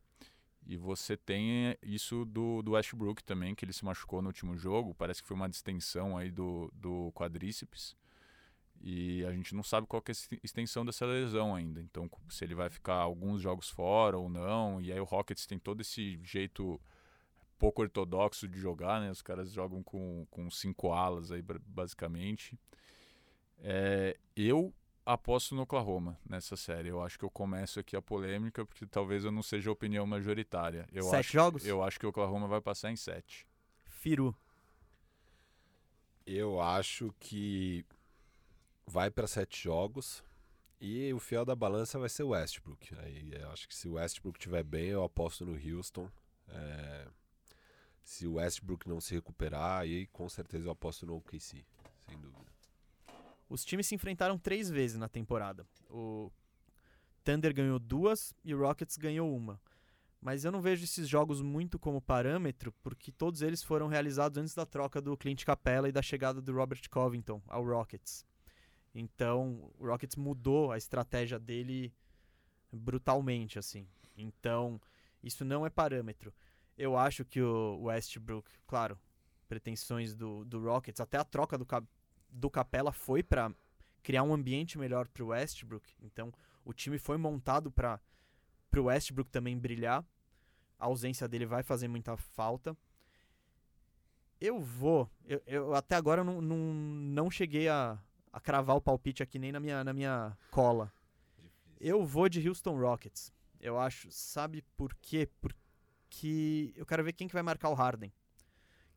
[0.67, 4.95] E você tem isso do, do Westbrook também, que ele se machucou no último jogo.
[4.95, 7.97] Parece que foi uma distensão aí do, do quadríceps.
[8.81, 11.81] E a gente não sabe qual é a extensão dessa lesão ainda.
[11.81, 14.81] Então, se ele vai ficar alguns jogos fora ou não.
[14.81, 16.81] E aí o Rockets tem todo esse jeito
[17.61, 19.11] pouco ortodoxo de jogar, né?
[19.11, 22.59] Os caras jogam com, com cinco alas aí, basicamente.
[23.59, 24.73] É, eu
[25.05, 26.89] aposto no Oklahoma nessa série.
[26.89, 30.07] Eu acho que eu começo aqui a polêmica, porque talvez eu não seja a opinião
[30.07, 30.89] majoritária.
[30.91, 31.67] Eu sete acho, jogos?
[31.67, 33.47] Eu acho que o Oklahoma vai passar em sete.
[33.85, 34.35] Firu.
[36.25, 37.85] Eu acho que
[38.87, 40.25] vai para sete jogos
[40.81, 42.95] e o fiel da balança vai ser o Westbrook.
[43.01, 46.09] Aí eu acho que se o Westbrook estiver bem, eu aposto no Houston.
[46.49, 47.07] É...
[48.11, 51.65] Se o Westbrook não se recuperar, aí com certeza eu aposto no OKC,
[52.01, 52.53] sem dúvida.
[53.49, 55.65] Os times se enfrentaram três vezes na temporada.
[55.89, 56.29] O
[57.23, 59.63] Thunder ganhou duas e o Rockets ganhou uma.
[60.21, 64.57] Mas eu não vejo esses jogos muito como parâmetro, porque todos eles foram realizados antes
[64.57, 68.27] da troca do Clint Capella e da chegada do Robert Covington ao Rockets.
[68.93, 71.95] Então, o Rockets mudou a estratégia dele
[72.73, 73.87] brutalmente, assim.
[74.17, 74.81] Então,
[75.23, 76.35] isso não é parâmetro.
[76.81, 78.99] Eu acho que o Westbrook, claro,
[79.47, 81.67] pretensões do, do Rockets, até a troca do,
[82.31, 83.53] do Capella foi para
[84.03, 85.87] criar um ambiente melhor para o Westbrook.
[86.01, 86.33] Então,
[86.65, 88.01] o time foi montado para
[88.75, 90.03] o Westbrook também brilhar.
[90.79, 92.75] A ausência dele vai fazer muita falta.
[94.41, 95.07] Eu vou.
[95.27, 97.99] Eu, eu até agora eu não, não, não cheguei a,
[98.33, 100.91] a cravar o palpite aqui nem na minha, na minha cola.
[101.79, 103.31] Eu vou de Houston Rockets.
[103.61, 105.29] Eu acho, sabe por quê?
[105.43, 105.61] Porque
[106.77, 108.13] eu quero ver quem que vai marcar o Harden.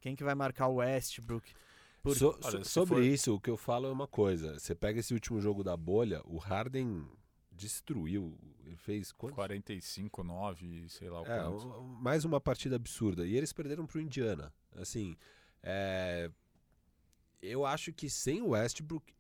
[0.02, 1.54] Quem que vai marcar o Westbrook.
[2.02, 2.18] Por...
[2.18, 3.04] So, Olha, sobre for...
[3.04, 4.60] isso, o que eu falo é uma coisa.
[4.60, 7.08] Você pega esse último jogo da bolha, o Harden
[7.52, 8.38] destruiu.
[8.66, 9.36] Ele fez quanto?
[9.36, 11.82] 45, 9, sei lá o é, quanto.
[11.82, 13.26] Mais uma partida absurda.
[13.26, 14.54] E eles perderam pro Indiana.
[14.76, 15.16] Assim,
[15.62, 16.30] é...
[17.42, 19.14] eu acho que sem o Westbrook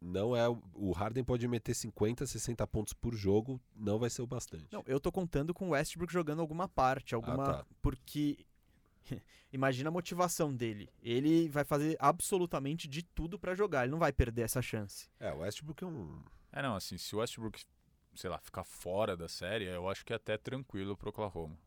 [0.00, 4.26] não é o Harden pode meter 50, 60 pontos por jogo, não vai ser o
[4.26, 4.66] bastante.
[4.70, 7.66] Não, eu tô contando com o Westbrook jogando alguma parte, alguma ah, tá.
[7.82, 8.46] porque
[9.52, 10.88] imagina a motivação dele.
[11.02, 15.08] Ele vai fazer absolutamente de tudo para jogar, ele não vai perder essa chance.
[15.18, 16.22] É, o Westbrook é um
[16.52, 17.64] É, não, assim, se o Westbrook,
[18.14, 21.58] sei lá, ficar fora da série, eu acho que é até tranquilo pro Oklahoma.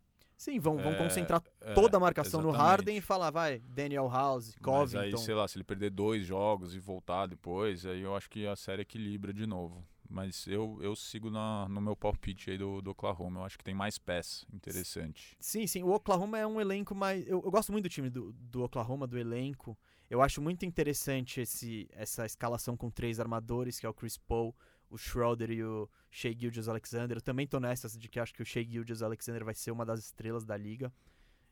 [0.42, 2.60] Sim, vão, vão é, concentrar é, toda a marcação exatamente.
[2.60, 4.98] no Harden e falar, vai, Daniel House, Covington.
[4.98, 8.28] Mas aí, sei lá, se ele perder dois jogos e voltar depois, aí eu acho
[8.28, 9.86] que a série equilibra de novo.
[10.10, 13.42] Mas eu, eu sigo na, no meu palpite aí do, do Oklahoma.
[13.42, 15.38] Eu acho que tem mais peça interessante.
[15.40, 15.84] Sim, sim.
[15.84, 17.22] O Oklahoma é um elenco mais.
[17.28, 19.78] Eu, eu gosto muito do time do, do Oklahoma, do elenco.
[20.10, 24.56] Eu acho muito interessante esse, essa escalação com três armadores, que é o Chris Paul,
[24.92, 27.18] o Schroeder e o Shea Gildas Alexander.
[27.18, 29.86] Eu também tô nessas de que acho que o Shea Gildas Alexander vai ser uma
[29.86, 30.94] das estrelas da liga.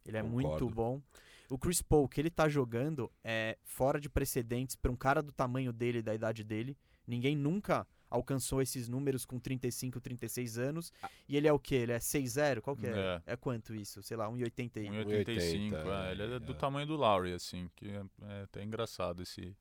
[0.06, 0.50] Ele é Concordo.
[0.50, 1.02] muito bom.
[1.50, 5.32] O Chris Paul, que ele tá jogando, é fora de precedentes para um cara do
[5.32, 6.78] tamanho dele, da idade dele.
[7.08, 10.92] Ninguém nunca alcançou esses números com 35, 36 anos.
[11.02, 11.10] Ah.
[11.28, 11.76] E ele é o quê?
[11.76, 12.62] Ele é 6'0"?
[12.62, 12.90] Qual que é?
[12.90, 13.22] é?
[13.34, 14.04] É, quanto isso?
[14.04, 14.90] Sei lá, 1,80.
[14.90, 15.74] 1,85.
[15.76, 16.56] É, ele é do é.
[16.56, 19.56] tamanho do Lowry, assim, que é, é até engraçado esse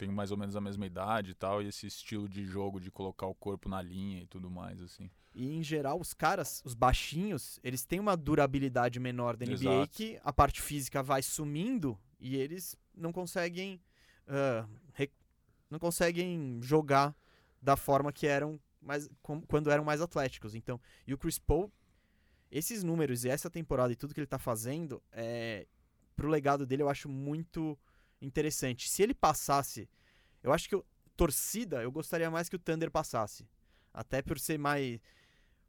[0.00, 2.90] tem mais ou menos a mesma idade e tal, e esse estilo de jogo de
[2.90, 5.10] colocar o corpo na linha e tudo mais, assim.
[5.34, 9.92] E em geral, os caras, os baixinhos, eles têm uma durabilidade menor da NBA Exato.
[9.92, 13.78] que a parte física vai sumindo e eles não conseguem.
[14.26, 14.80] Uh,
[15.68, 17.14] não conseguem jogar
[17.62, 20.54] da forma que eram mais, com, quando eram mais atléticos.
[20.54, 21.70] Então, e o Chris Paul,
[22.50, 25.66] esses números e essa temporada e tudo que ele tá fazendo, é,
[26.16, 27.78] pro legado dele eu acho muito
[28.20, 28.88] interessante.
[28.88, 29.88] Se ele passasse,
[30.42, 30.84] eu acho que eu,
[31.16, 33.48] torcida, eu gostaria mais que o Thunder passasse.
[33.92, 35.00] Até por ser mais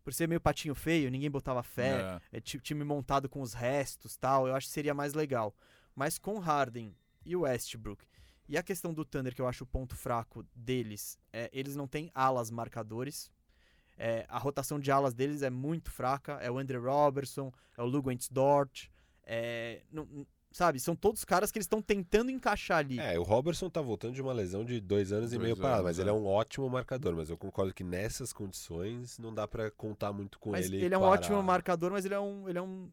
[0.04, 2.38] por ser meio patinho feio, ninguém botava fé, é.
[2.38, 5.56] é time montado com os restos, tal, eu acho que seria mais legal.
[5.96, 8.04] Mas com Harden e o Westbrook
[8.52, 11.88] e a questão do Thunder, que eu acho o ponto fraco deles, é, eles não
[11.88, 13.32] têm alas marcadores.
[13.98, 16.34] É, a rotação de alas deles é muito fraca.
[16.34, 18.90] É o Andre Robertson, é o Lugwentz Dort.
[19.24, 20.80] É, não, Sabe?
[20.80, 23.00] São todos caras que eles estão tentando encaixar ali.
[23.00, 25.84] É, o Robertson tá voltando de uma lesão de dois anos dois e meio parado,
[25.84, 26.02] mas é.
[26.02, 27.16] ele é um ótimo marcador.
[27.16, 30.84] Mas eu concordo que nessas condições não dá para contar muito com mas ele.
[30.84, 32.90] Ele é um ótimo marcador, mas ele é um, ele é um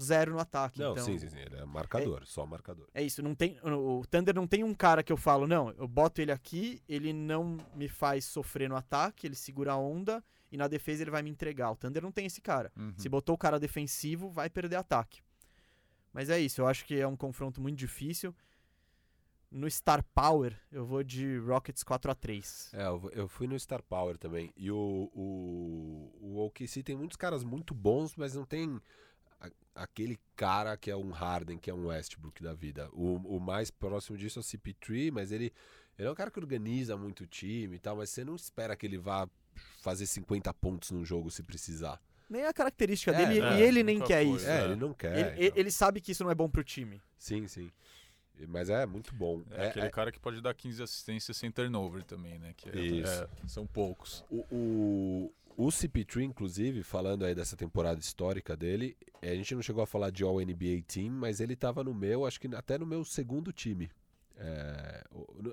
[0.00, 0.80] zero no ataque.
[0.80, 1.04] Não, então...
[1.04, 2.88] sim, sim, sim, ele é marcador, é, só marcador.
[2.92, 3.58] É isso, não tem.
[3.62, 7.12] O Thunder não tem um cara que eu falo, não, eu boto ele aqui, ele
[7.12, 11.22] não me faz sofrer no ataque, ele segura a onda e na defesa ele vai
[11.22, 11.70] me entregar.
[11.70, 12.72] O Thunder não tem esse cara.
[12.76, 12.94] Uhum.
[12.96, 15.20] Se botou o cara defensivo, vai perder ataque.
[16.12, 18.34] Mas é isso, eu acho que é um confronto muito difícil.
[19.50, 22.86] No Star Power, eu vou de Rockets 4 a 3 É,
[23.18, 24.52] eu fui no Star Power também.
[24.56, 28.80] E o, o, o OKC tem muitos caras muito bons, mas não tem
[29.74, 32.88] aquele cara que é um Harden, que é um Westbrook da vida.
[32.92, 35.52] O, o mais próximo disso é o CP3, mas ele,
[35.98, 38.76] ele é um cara que organiza muito o time e tal, mas você não espera
[38.76, 39.28] que ele vá
[39.80, 42.00] fazer 50 pontos num jogo se precisar
[42.30, 44.48] nem a característica é, dele, é, e ele nem quer foi, isso.
[44.48, 45.18] É, ele não quer.
[45.18, 45.58] Ele, então.
[45.58, 47.02] ele, sabe que isso não é bom pro time.
[47.18, 47.70] Sim, sim.
[48.48, 49.42] Mas é muito bom.
[49.50, 49.90] É, é aquele é...
[49.90, 52.54] cara que pode dar 15 assistências sem turnover também, né?
[52.56, 54.24] Que é, é, são poucos.
[54.30, 59.82] O, o, o CP3, inclusive, falando aí dessa temporada histórica dele, a gente não chegou
[59.82, 63.04] a falar de All-NBA Team, mas ele tava no meu, acho que até no meu
[63.04, 63.90] segundo time.
[64.38, 65.04] É,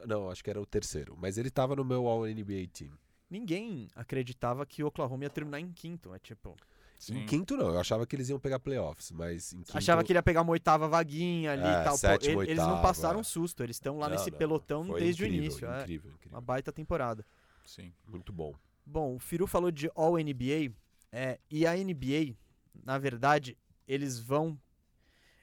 [0.07, 1.17] não, acho que era o terceiro.
[1.19, 2.91] Mas ele tava no meu All-NBA Team.
[3.29, 6.13] Ninguém acreditava que o Oklahoma ia terminar em quinto.
[6.13, 6.55] É tipo.
[6.97, 7.19] Sim.
[7.19, 9.77] Em quinto não, eu achava que eles iam pegar playoffs, mas em quinto...
[9.77, 11.95] Achava que ele ia pegar uma oitava vaguinha ali é, e tal.
[11.95, 13.23] Sétima, Pô, oitava, eles não passaram é.
[13.23, 15.57] susto, eles estão lá não, nesse não, pelotão desde incrível, o início.
[15.57, 16.35] Incrível, é incrível.
[16.35, 17.23] Uma baita temporada.
[17.65, 18.55] Sim, muito bom.
[18.83, 20.73] Bom, o Firu falou de All-NBA,
[21.11, 22.35] é, e a NBA,
[22.83, 23.55] na verdade,
[23.87, 24.59] eles vão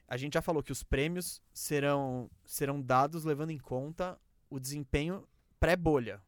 [0.07, 4.19] a gente já falou que os prêmios serão, serão dados levando em conta
[4.51, 5.27] o desempenho
[5.59, 6.23] pré-bolha.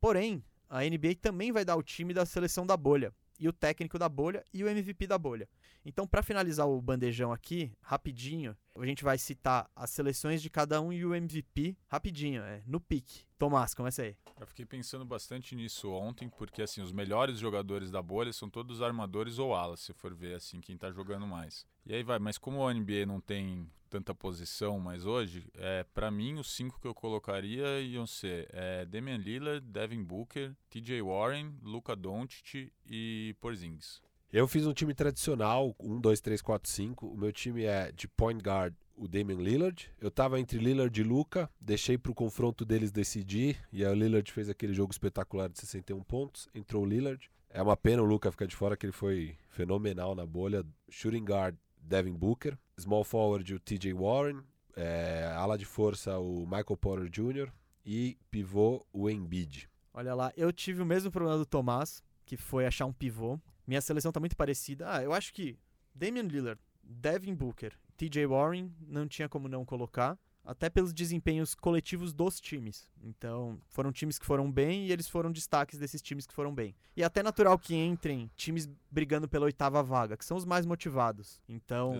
[0.00, 3.98] Porém, a NBA também vai dar o time da seleção da bolha, e o técnico
[3.98, 5.48] da bolha e o MVP da bolha.
[5.84, 10.80] Então, para finalizar o bandejão aqui, rapidinho, a gente vai citar as seleções de cada
[10.80, 13.24] um e o MVP rapidinho, é, no pique.
[13.38, 14.16] Tomás, começa aí.
[14.38, 18.82] Eu fiquei pensando bastante nisso ontem, porque assim, os melhores jogadores da bolha são todos
[18.82, 21.66] armadores ou alas, se for ver assim, quem tá jogando mais.
[21.84, 26.10] E aí vai, mas como a NBA não tem tanta posição mais hoje, é, para
[26.10, 31.54] mim os cinco que eu colocaria iam ser é, Damian Lillard, Devin Booker, TJ Warren,
[31.62, 34.02] Luka Doncic e Porzingis.
[34.32, 37.06] Eu fiz um time tradicional, 1, 2, 3, 4, 5.
[37.06, 39.88] O meu time é de point guard, o Damian Lillard.
[40.00, 44.30] Eu tava entre Lillard e Luca, deixei pro confronto deles decidir, e aí o Lillard
[44.32, 47.30] fez aquele jogo espetacular de 61 pontos, entrou o Lillard.
[47.48, 50.66] É uma pena o Luca ficar de fora, que ele foi fenomenal na bolha.
[50.90, 52.58] Shooting guard, Devin Booker.
[52.78, 54.42] Small forward, o TJ Warren.
[54.74, 57.50] É, ala de força, o Michael Porter Jr.
[57.84, 59.70] E pivô, o Embiid.
[59.94, 63.38] Olha lá, eu tive o mesmo problema do Tomás, que foi achar um pivô.
[63.66, 64.86] Minha seleção tá muito parecida.
[64.92, 65.58] Ah, eu acho que
[65.94, 72.12] Damian Lillard, Devin Booker, TJ Warren não tinha como não colocar, até pelos desempenhos coletivos
[72.12, 72.88] dos times.
[73.02, 76.74] Então, foram times que foram bem e eles foram destaques desses times que foram bem.
[76.96, 81.42] E até natural que entrem times brigando pela oitava vaga, que são os mais motivados.
[81.48, 81.94] Então,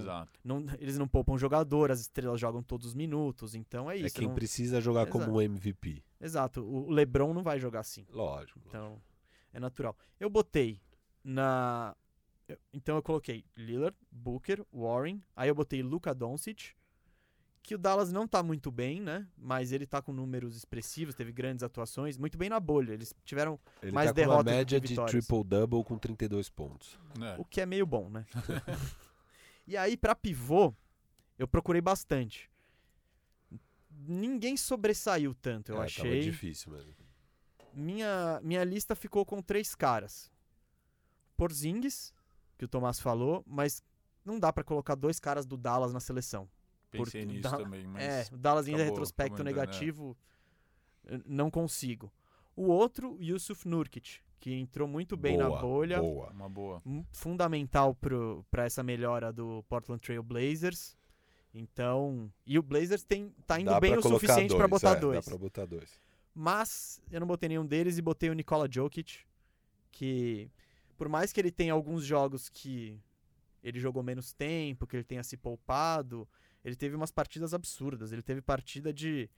[0.45, 3.55] não, eles não poupam jogador, as estrelas jogam todos os minutos.
[3.55, 4.17] Então é, é isso.
[4.17, 4.35] É quem não...
[4.35, 5.19] precisa jogar Exato.
[5.19, 6.05] como MVP.
[6.21, 6.63] Exato.
[6.63, 8.07] O LeBron não vai jogar assim.
[8.11, 8.61] Lógico.
[8.69, 9.03] Então, lógico.
[9.53, 9.97] é natural.
[10.21, 10.81] Eu botei
[11.27, 11.95] na.
[12.73, 15.21] Então eu coloquei Lillard, Booker, Warren.
[15.35, 16.75] Aí eu botei Luka Doncic.
[17.63, 19.27] Que o Dallas não tá muito bem, né?
[19.37, 22.93] Mas ele tá com números expressivos, teve grandes atuações, muito bem na bolha.
[22.93, 24.47] Eles tiveram ele mais tá derrotas.
[24.47, 26.97] Uma média de triple-double com 32 pontos.
[27.21, 27.35] É.
[27.37, 28.25] O que é meio bom, né?
[29.67, 30.73] e aí, para pivô,
[31.37, 32.49] eu procurei bastante.
[33.91, 36.21] Ninguém sobressaiu tanto, eu é, achei.
[36.21, 36.95] Tava difícil mesmo.
[37.75, 40.31] Minha, minha lista ficou com três caras.
[41.37, 42.13] Porzingis,
[42.57, 43.83] que o Tomás falou, mas
[44.25, 46.49] não dá para colocar dois caras do Dallas na seleção.
[46.91, 47.57] Pensei nisso da...
[47.57, 49.51] também, mas É, o Dallas ainda é retrospecto né?
[49.51, 50.17] negativo,
[51.25, 52.13] não consigo.
[52.55, 56.01] O outro, Yusuf Nurkic, que entrou muito bem boa, na bolha.
[56.01, 56.31] Boa.
[56.31, 56.83] Uma boa.
[57.13, 57.95] Fundamental
[58.51, 60.97] para essa melhora do Portland Trail Blazers.
[61.53, 65.25] Então, e o Blazers tem, tá indo dá bem o suficiente para botar é, dois.
[65.25, 66.01] Dá pra botar dois.
[66.35, 69.21] Mas eu não botei nenhum deles e botei o Nikola Jokic,
[69.91, 70.51] que
[70.97, 73.01] por mais que ele tenha alguns jogos que
[73.63, 76.29] ele jogou menos tempo, que ele tenha se poupado,
[76.65, 78.13] ele teve umas partidas absurdas.
[78.13, 79.29] Ele teve partida de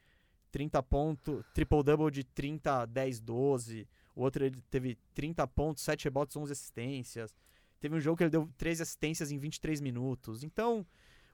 [0.50, 3.88] 30 pontos, triple-double de 30, 10, 12.
[4.14, 7.36] O outro ele teve 30 pontos, 7 rebotes, 11 assistências.
[7.80, 10.42] Teve um jogo que ele deu 13 assistências em 23 minutos.
[10.42, 10.86] Então,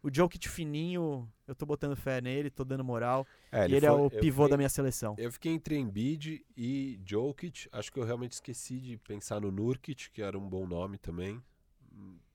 [0.05, 3.27] o Jokic fininho, eu tô botando fé nele, tô dando moral.
[3.51, 5.15] É, ele, ele é foi, é o pivô fiquei, da minha seleção.
[5.17, 7.69] Eu fiquei entre Embiid e Jokic.
[7.73, 11.43] Acho que eu realmente esqueci de pensar no Nurkic, que era um bom nome também.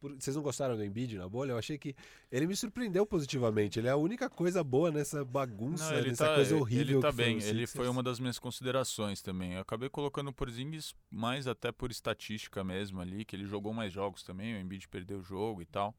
[0.02, 1.52] Vocês não gostaram do Embiid na bolha?
[1.52, 1.96] Eu achei que
[2.32, 3.78] ele me surpreendeu positivamente.
[3.78, 6.96] Ele é a única coisa boa nessa bagunça, não, nessa tá, coisa horrível.
[6.96, 7.38] Ele tá bem.
[7.44, 9.54] Ele foi uma das minhas considerações também.
[9.54, 13.94] Eu acabei colocando o Porzingis mais até por estatística mesmo ali, que ele jogou mais
[13.94, 14.56] jogos também.
[14.56, 15.94] O Embiid perdeu o jogo e tal.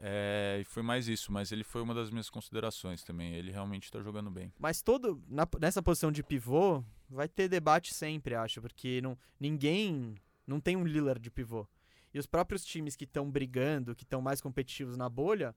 [0.00, 3.34] É, e foi mais isso, mas ele foi uma das minhas considerações também.
[3.34, 4.52] Ele realmente está jogando bem.
[4.58, 10.14] Mas todo na, nessa posição de pivô vai ter debate sempre, acho, porque não, ninguém
[10.46, 11.66] não tem um Lillard de pivô.
[12.12, 15.54] E os próprios times que estão brigando, que estão mais competitivos na bolha,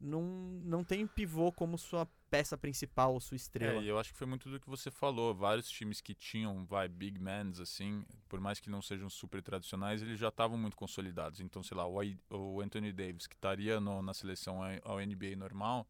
[0.00, 0.22] não,
[0.64, 3.80] não tem pivô como sua peça principal ou sua estrela.
[3.80, 5.34] É, eu acho que foi muito do que você falou.
[5.34, 10.02] Vários times que tinham, vai, big mans, assim, por mais que não sejam super tradicionais,
[10.02, 11.40] eles já estavam muito consolidados.
[11.40, 15.88] Então, sei lá, o, o Anthony Davis, que estaria no, na seleção ao NBA normal,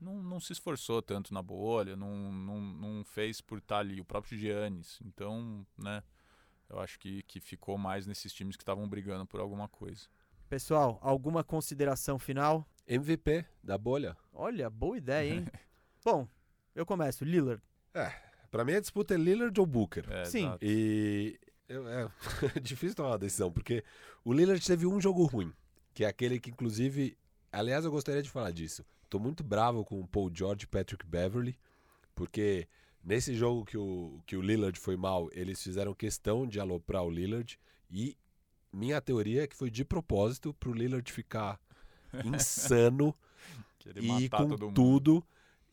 [0.00, 4.00] não, não se esforçou tanto na bolha, não, não, não fez por estar ali.
[4.00, 5.00] O próprio Giannis.
[5.04, 6.02] Então, né,
[6.68, 10.06] eu acho que, que ficou mais nesses times que estavam brigando por alguma coisa.
[10.48, 12.66] Pessoal, alguma consideração final?
[12.88, 14.16] MVP da bolha.
[14.32, 15.44] Olha, boa ideia, hein?
[16.02, 16.26] Bom,
[16.74, 17.24] eu começo.
[17.24, 17.62] Lillard.
[17.92, 18.10] É,
[18.50, 20.04] pra mim a disputa é Lillard ou Booker.
[20.10, 20.46] É, Sim.
[20.46, 20.58] Exato.
[20.64, 22.08] E eu, é
[22.62, 23.84] difícil tomar uma decisão, porque
[24.24, 25.52] o Lillard teve um jogo ruim,
[25.92, 27.16] que é aquele que, inclusive,
[27.52, 28.84] aliás, eu gostaria de falar disso.
[29.10, 31.58] tô muito bravo com o Paul George e Patrick Beverly,
[32.14, 32.66] porque
[33.04, 37.10] nesse jogo que o, que o Lillard foi mal, eles fizeram questão de aloprar o
[37.10, 37.58] Lillard
[37.90, 38.16] e
[38.72, 41.60] minha teoria é que foi de propósito pro Lillard ficar
[42.24, 43.14] insano
[43.78, 45.24] Querer e matar com tudo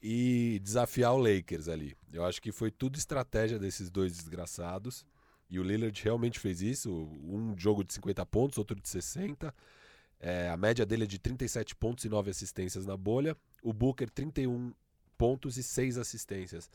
[0.02, 1.96] e desafiar o Lakers ali.
[2.14, 5.06] Eu acho que foi tudo estratégia desses dois desgraçados.
[5.50, 6.92] E o Lillard realmente fez isso.
[7.24, 9.54] Um jogo de 50 pontos, outro de 60.
[10.20, 13.36] É, a média dele é de 37 pontos e 9 assistências na bolha.
[13.64, 14.74] O Booker, 31
[15.18, 16.70] pontos e 6 assistências.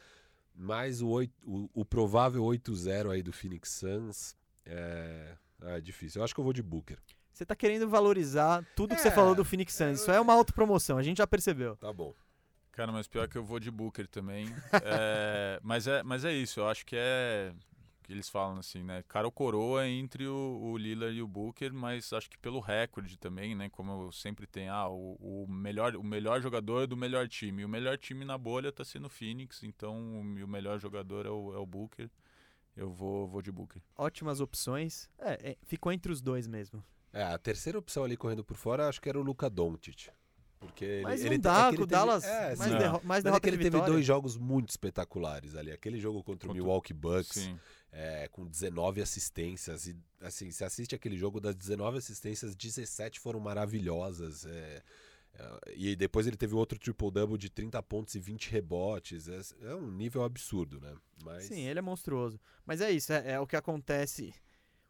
[0.54, 4.36] Mas o, oito- o- o provável 8-0 aí do Phoenix Suns
[4.66, 6.20] é, é difícil.
[6.20, 6.98] Eu acho que eu vou de Booker.
[7.32, 10.00] Você tá querendo valorizar tudo que você É, falou do Phoenix Suns.
[10.00, 11.76] Isso é uma autopromoção, a gente já percebeu.
[11.76, 12.14] Tá bom.
[12.72, 14.46] Cara, mas pior que eu vou de Booker também.
[14.84, 17.52] É, mas, é, mas é isso, eu acho que é.
[18.02, 19.02] que eles falam assim, né?
[19.08, 23.18] Cara ou coroa entre o, o Lillard e o Booker, mas acho que pelo recorde
[23.18, 23.68] também, né?
[23.70, 27.62] Como sempre tem, ah, o, o melhor, o melhor jogador do melhor time.
[27.62, 31.26] E o melhor time na bolha tá sendo o Phoenix, então o, o melhor jogador
[31.26, 32.10] é o, é o Booker.
[32.76, 33.82] Eu vou, vou de Booker.
[33.96, 35.10] Ótimas opções.
[35.18, 36.82] É, é, ficou entre os dois mesmo.
[37.12, 40.08] É, a terceira opção ali correndo por fora, acho que era o Luca Doncic.
[40.60, 42.92] Porque ele, Mas ele te- é dá, que ele o teve- Dallas, é, mais, derro
[42.92, 43.92] mais Mas é derrota que ele teve vitória.
[43.94, 45.72] dois jogos muito espetaculares ali.
[45.72, 47.50] Aquele jogo contra o Contra- Milwaukee Bucks,
[47.90, 49.86] é, com 19 assistências.
[49.86, 54.44] E, assim, você assiste aquele jogo, das 19 assistências, 17 foram maravilhosas.
[54.44, 54.82] é,
[55.32, 59.28] é, e depois ele teve outro triple-double de 30 pontos e 20 rebotes.
[59.28, 59.40] É,
[59.70, 60.94] é um nível absurdo, né?
[61.24, 62.38] Mas, Sim, ele é monstruoso.
[62.66, 64.34] Mas é isso, é, é o que acontece.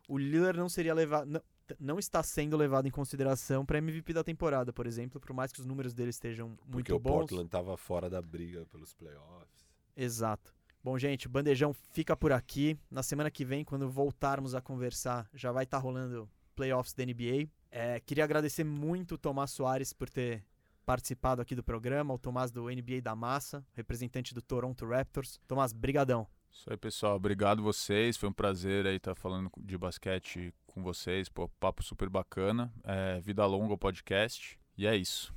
[0.08, 1.28] O Lillard não seria levado.
[1.30, 1.40] Não,
[1.78, 5.60] não está sendo levado em consideração para MVP da temporada, por exemplo, por mais que
[5.60, 7.18] os números dele estejam porque muito o bons.
[7.18, 9.68] Portland estava fora da briga pelos playoffs.
[9.96, 10.54] Exato.
[10.82, 12.78] Bom, gente, o Bandejão fica por aqui.
[12.90, 17.48] Na semana que vem, quando voltarmos a conversar, já vai estar rolando playoffs da NBA.
[17.70, 20.42] É, queria agradecer muito o Tomás Soares por ter
[20.86, 25.38] participado aqui do programa, o Tomás do NBA da Massa, representante do Toronto Raptors.
[25.46, 26.26] Tomás, brigadão.
[26.50, 27.14] Isso aí, pessoal.
[27.16, 28.16] Obrigado vocês.
[28.16, 31.28] Foi um prazer aí estar falando de basquete com vocês.
[31.28, 32.72] Pô, papo super bacana.
[32.84, 34.58] É, vida longa o podcast.
[34.76, 35.34] E é isso.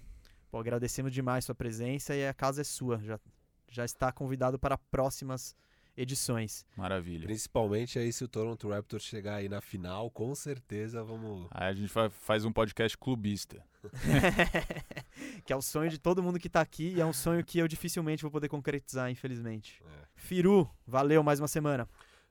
[0.50, 3.00] Pô, agradecemos demais sua presença e a casa é sua.
[3.00, 3.20] Já,
[3.70, 5.56] já está convidado para próximas
[5.96, 6.66] edições.
[6.76, 7.26] Maravilha.
[7.26, 11.48] Principalmente aí se o Toronto Raptors chegar aí na final, com certeza vamos.
[11.52, 13.64] Aí a gente fa- faz um podcast clubista.
[15.46, 17.60] que é o sonho de todo mundo que está aqui e é um sonho que
[17.60, 19.82] eu dificilmente vou poder concretizar, infelizmente.
[19.86, 20.06] É.
[20.16, 21.88] Firu, valeu mais uma semana.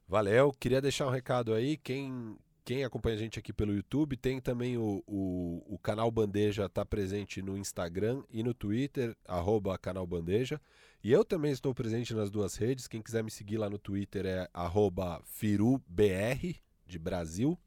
[0.09, 1.77] Valeu, queria deixar um recado aí.
[1.77, 6.69] Quem, quem acompanha a gente aqui pelo YouTube, tem também o, o, o canal Bandeja,
[6.69, 10.61] tá presente no Instagram e no Twitter, arroba canal Bandeja.
[11.03, 12.87] E eu também estou presente nas duas redes.
[12.87, 16.57] Quem quiser me seguir lá no Twitter é arroba FiruBR,
[16.87, 17.59] de Brasil.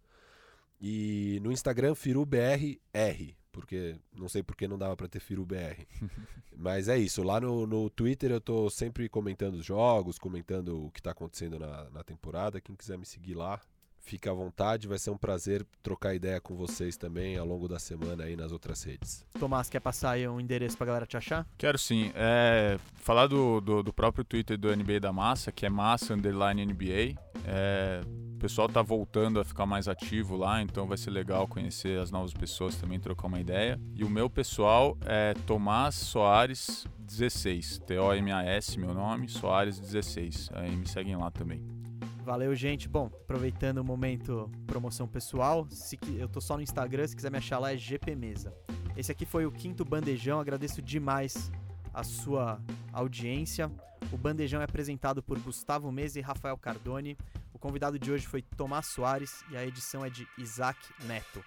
[0.79, 5.85] E no Instagram, FiruBRR, porque não sei porque não dava para ter FiruBR.
[6.55, 10.91] Mas é isso, lá no, no Twitter eu tô sempre comentando os jogos, comentando o
[10.91, 12.61] que tá acontecendo na, na temporada.
[12.61, 13.59] Quem quiser me seguir lá,
[14.05, 14.87] fica à vontade.
[14.87, 18.51] Vai ser um prazer trocar ideia com vocês também ao longo da semana aí nas
[18.51, 19.25] outras redes.
[19.39, 21.45] Tomás, quer passar aí um endereço pra galera te achar?
[21.57, 22.11] Quero sim.
[22.15, 26.65] É, falar do, do, do próprio Twitter do NBA da Massa, que é Massa Underline
[26.65, 27.19] NBA.
[27.45, 28.01] É,
[28.35, 32.11] o pessoal tá voltando a ficar mais ativo lá, então vai ser legal conhecer as
[32.11, 33.79] novas pessoas também, trocar uma ideia.
[33.95, 40.49] E o meu pessoal é Tomás Soares 16, T-O-M-A-S, meu nome, Soares 16.
[40.53, 41.84] Aí me seguem lá também.
[42.26, 42.89] Valeu, gente.
[42.89, 47.38] Bom, aproveitando o momento promoção pessoal, se eu tô só no Instagram, se quiser me
[47.38, 48.51] achar lá é GP Mesa.
[48.97, 51.51] Esse aqui foi o quinto Bandejão, agradeço demais
[51.93, 52.59] a sua
[52.91, 53.71] audiência.
[54.12, 57.16] O Bandejão é apresentado por Gustavo Mesa e Rafael Cardone.
[57.54, 61.45] O convidado de hoje foi Tomás Soares e a edição é de Isaac Neto.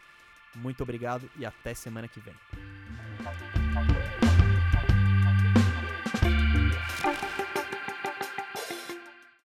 [0.54, 2.34] Muito obrigado e até semana que vem.